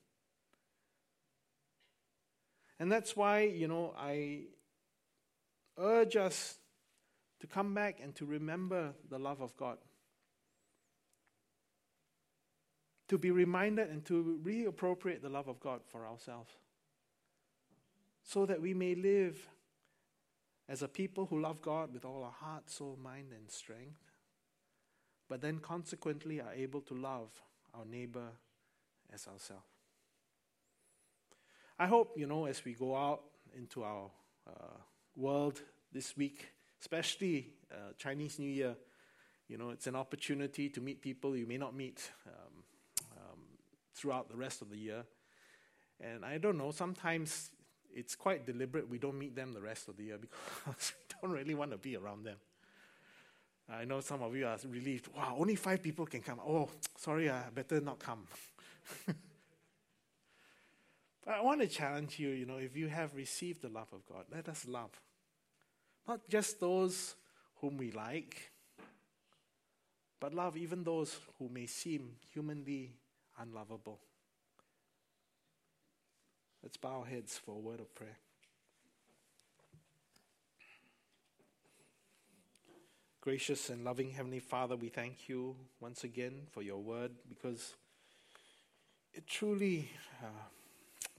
And 2.80 2.90
that's 2.90 3.16
why, 3.16 3.42
you 3.42 3.68
know, 3.68 3.94
I 3.96 4.42
urge 5.76 6.16
us 6.16 6.58
to 7.40 7.46
come 7.46 7.74
back 7.74 7.98
and 8.02 8.14
to 8.16 8.26
remember 8.26 8.94
the 9.08 9.18
love 9.18 9.40
of 9.40 9.56
God. 9.56 9.78
To 13.08 13.18
be 13.18 13.30
reminded 13.30 13.90
and 13.90 14.04
to 14.06 14.38
reappropriate 14.44 15.22
the 15.22 15.28
love 15.28 15.48
of 15.48 15.60
God 15.60 15.80
for 15.88 16.06
ourselves. 16.06 16.50
So 18.22 18.44
that 18.46 18.60
we 18.60 18.74
may 18.74 18.94
live 18.94 19.48
as 20.68 20.82
a 20.82 20.88
people 20.88 21.26
who 21.26 21.40
love 21.40 21.62
God 21.62 21.94
with 21.94 22.04
all 22.04 22.22
our 22.22 22.30
heart, 22.30 22.68
soul, 22.70 22.98
mind, 23.02 23.32
and 23.32 23.50
strength 23.50 24.08
but 25.28 25.42
then 25.42 25.58
consequently 25.58 26.40
are 26.40 26.52
able 26.54 26.80
to 26.80 26.94
love 26.94 27.30
our 27.74 27.84
neighbor 27.84 28.28
as 29.12 29.26
ourselves. 29.26 29.64
I 31.78 31.86
hope, 31.86 32.14
you 32.16 32.26
know, 32.26 32.46
as 32.46 32.64
we 32.64 32.72
go 32.72 32.96
out 32.96 33.22
into 33.56 33.84
our 33.84 34.10
uh, 34.48 34.76
world 35.14 35.60
this 35.92 36.16
week, 36.16 36.48
especially 36.80 37.50
uh, 37.70 37.92
Chinese 37.96 38.38
New 38.38 38.48
Year, 38.48 38.74
you 39.48 39.58
know, 39.58 39.70
it's 39.70 39.86
an 39.86 39.94
opportunity 39.94 40.68
to 40.70 40.80
meet 40.80 41.00
people 41.00 41.36
you 41.36 41.46
may 41.46 41.56
not 41.56 41.74
meet 41.74 42.10
um, 42.26 42.64
throughout 43.98 44.28
the 44.28 44.36
rest 44.36 44.62
of 44.62 44.70
the 44.70 44.78
year. 44.78 45.04
And 46.00 46.24
I 46.24 46.38
don't 46.38 46.56
know, 46.56 46.70
sometimes 46.70 47.50
it's 47.94 48.14
quite 48.14 48.46
deliberate 48.46 48.88
we 48.88 48.98
don't 48.98 49.18
meet 49.18 49.34
them 49.34 49.52
the 49.52 49.60
rest 49.60 49.88
of 49.88 49.96
the 49.96 50.04
year 50.04 50.18
because 50.20 50.92
we 50.96 51.16
don't 51.20 51.36
really 51.36 51.54
want 51.54 51.72
to 51.72 51.78
be 51.78 51.96
around 51.96 52.24
them. 52.24 52.36
I 53.70 53.84
know 53.84 54.00
some 54.00 54.22
of 54.22 54.34
you 54.34 54.46
are 54.46 54.56
relieved. 54.66 55.08
Wow, 55.14 55.36
only 55.38 55.54
five 55.54 55.82
people 55.82 56.06
can 56.06 56.22
come. 56.22 56.40
Oh, 56.40 56.70
sorry, 56.96 57.28
I 57.28 57.42
better 57.54 57.80
not 57.80 57.98
come. 57.98 58.26
but 59.06 59.14
I 61.26 61.42
want 61.42 61.60
to 61.60 61.66
challenge 61.66 62.18
you, 62.18 62.30
you 62.30 62.46
know, 62.46 62.56
if 62.56 62.74
you 62.76 62.88
have 62.88 63.14
received 63.14 63.60
the 63.60 63.68
love 63.68 63.88
of 63.92 64.06
God, 64.06 64.24
let 64.32 64.48
us 64.48 64.64
love. 64.66 64.90
Not 66.06 66.26
just 66.30 66.60
those 66.60 67.14
whom 67.56 67.76
we 67.76 67.90
like, 67.90 68.52
but 70.18 70.32
love 70.32 70.56
even 70.56 70.82
those 70.82 71.18
who 71.38 71.50
may 71.50 71.66
seem 71.66 72.12
humanly 72.32 72.92
unlovable. 73.40 74.00
Let's 76.62 76.76
bow 76.76 77.00
our 77.00 77.06
heads 77.06 77.38
for 77.38 77.54
a 77.54 77.58
word 77.58 77.80
of 77.80 77.94
prayer. 77.94 78.18
Gracious 83.20 83.68
and 83.68 83.84
loving 83.84 84.10
Heavenly 84.10 84.40
Father, 84.40 84.76
we 84.76 84.88
thank 84.88 85.28
you 85.28 85.56
once 85.80 86.04
again 86.04 86.46
for 86.50 86.62
your 86.62 86.78
word 86.78 87.12
because 87.28 87.74
it 89.12 89.26
truly 89.26 89.90
uh, 90.22 90.26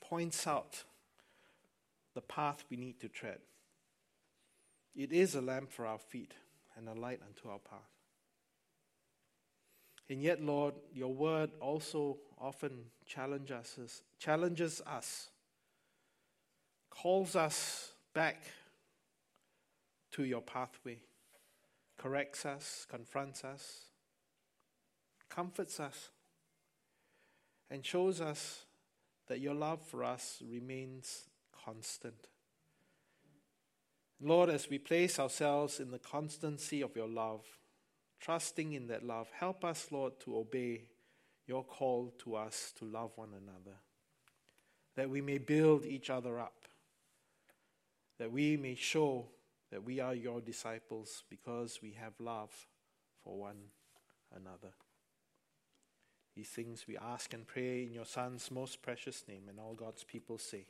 points 0.01 0.47
out 0.47 0.83
the 2.15 2.21
path 2.21 2.63
we 2.69 2.77
need 2.77 2.99
to 2.99 3.09
tread. 3.09 3.39
It 4.95 5.11
is 5.11 5.35
a 5.35 5.41
lamp 5.41 5.71
for 5.71 5.85
our 5.85 5.99
feet 5.99 6.33
and 6.75 6.89
a 6.89 6.93
light 6.93 7.21
unto 7.25 7.49
our 7.49 7.59
path. 7.59 7.98
And 10.09 10.23
yet, 10.23 10.41
Lord, 10.41 10.73
your 10.93 11.13
word 11.13 11.51
also 11.61 12.17
often 12.39 12.85
challenges 13.05 13.77
us, 13.77 14.01
challenges 14.17 14.81
us, 14.87 15.29
calls 16.89 17.35
us 17.35 17.91
back 18.13 18.43
to 20.11 20.23
your 20.23 20.41
pathway, 20.41 20.99
corrects 21.97 22.45
us, 22.45 22.87
confronts 22.89 23.43
us, 23.43 23.85
comforts 25.29 25.79
us, 25.79 26.09
and 27.69 27.85
shows 27.85 28.19
us 28.19 28.63
that 29.27 29.39
your 29.39 29.53
love 29.53 29.79
for 29.81 30.03
us 30.03 30.41
remains 30.49 31.25
constant. 31.63 32.27
Lord, 34.19 34.49
as 34.49 34.69
we 34.69 34.79
place 34.79 35.19
ourselves 35.19 35.79
in 35.79 35.91
the 35.91 35.99
constancy 35.99 36.81
of 36.81 36.95
your 36.95 37.07
love, 37.07 37.45
trusting 38.19 38.73
in 38.73 38.87
that 38.87 39.03
love, 39.03 39.27
help 39.39 39.63
us, 39.63 39.87
Lord, 39.91 40.19
to 40.21 40.37
obey 40.37 40.83
your 41.47 41.63
call 41.63 42.13
to 42.19 42.35
us 42.35 42.73
to 42.77 42.85
love 42.85 43.11
one 43.15 43.29
another, 43.29 43.77
that 44.95 45.09
we 45.09 45.21
may 45.21 45.37
build 45.37 45.85
each 45.85 46.09
other 46.09 46.39
up, 46.39 46.65
that 48.19 48.31
we 48.31 48.55
may 48.57 48.75
show 48.75 49.25
that 49.71 49.83
we 49.83 49.99
are 49.99 50.13
your 50.13 50.41
disciples 50.41 51.23
because 51.29 51.79
we 51.81 51.91
have 51.91 52.13
love 52.19 52.51
for 53.23 53.37
one 53.37 53.57
another. 54.35 54.73
These 56.35 56.49
things 56.49 56.85
we 56.87 56.97
ask 56.97 57.33
and 57.33 57.47
pray 57.47 57.83
in 57.83 57.93
your 57.93 58.05
Son's 58.05 58.51
most 58.51 58.81
precious 58.81 59.23
name, 59.27 59.43
and 59.49 59.59
all 59.59 59.73
God's 59.73 60.03
people 60.03 60.37
say, 60.37 60.65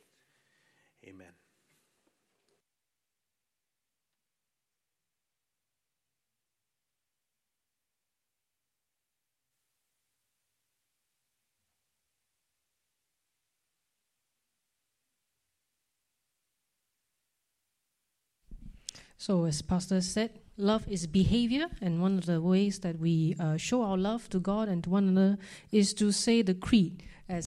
Amen. 1.06 1.32
So, 19.20 19.44
as 19.44 19.60
Pastor 19.60 20.00
said, 20.00 20.40
love 20.56 20.88
is 20.88 21.06
behavior, 21.06 21.66
and 21.82 22.00
one 22.00 22.16
of 22.16 22.24
the 22.24 22.40
ways 22.40 22.78
that 22.78 22.98
we 22.98 23.36
uh, 23.38 23.58
show 23.58 23.82
our 23.82 23.98
love 23.98 24.30
to 24.30 24.40
God 24.40 24.66
and 24.66 24.82
to 24.84 24.88
one 24.88 25.08
another 25.08 25.36
is 25.70 25.92
to 26.00 26.10
say 26.10 26.40
the 26.40 26.54
creed. 26.54 27.02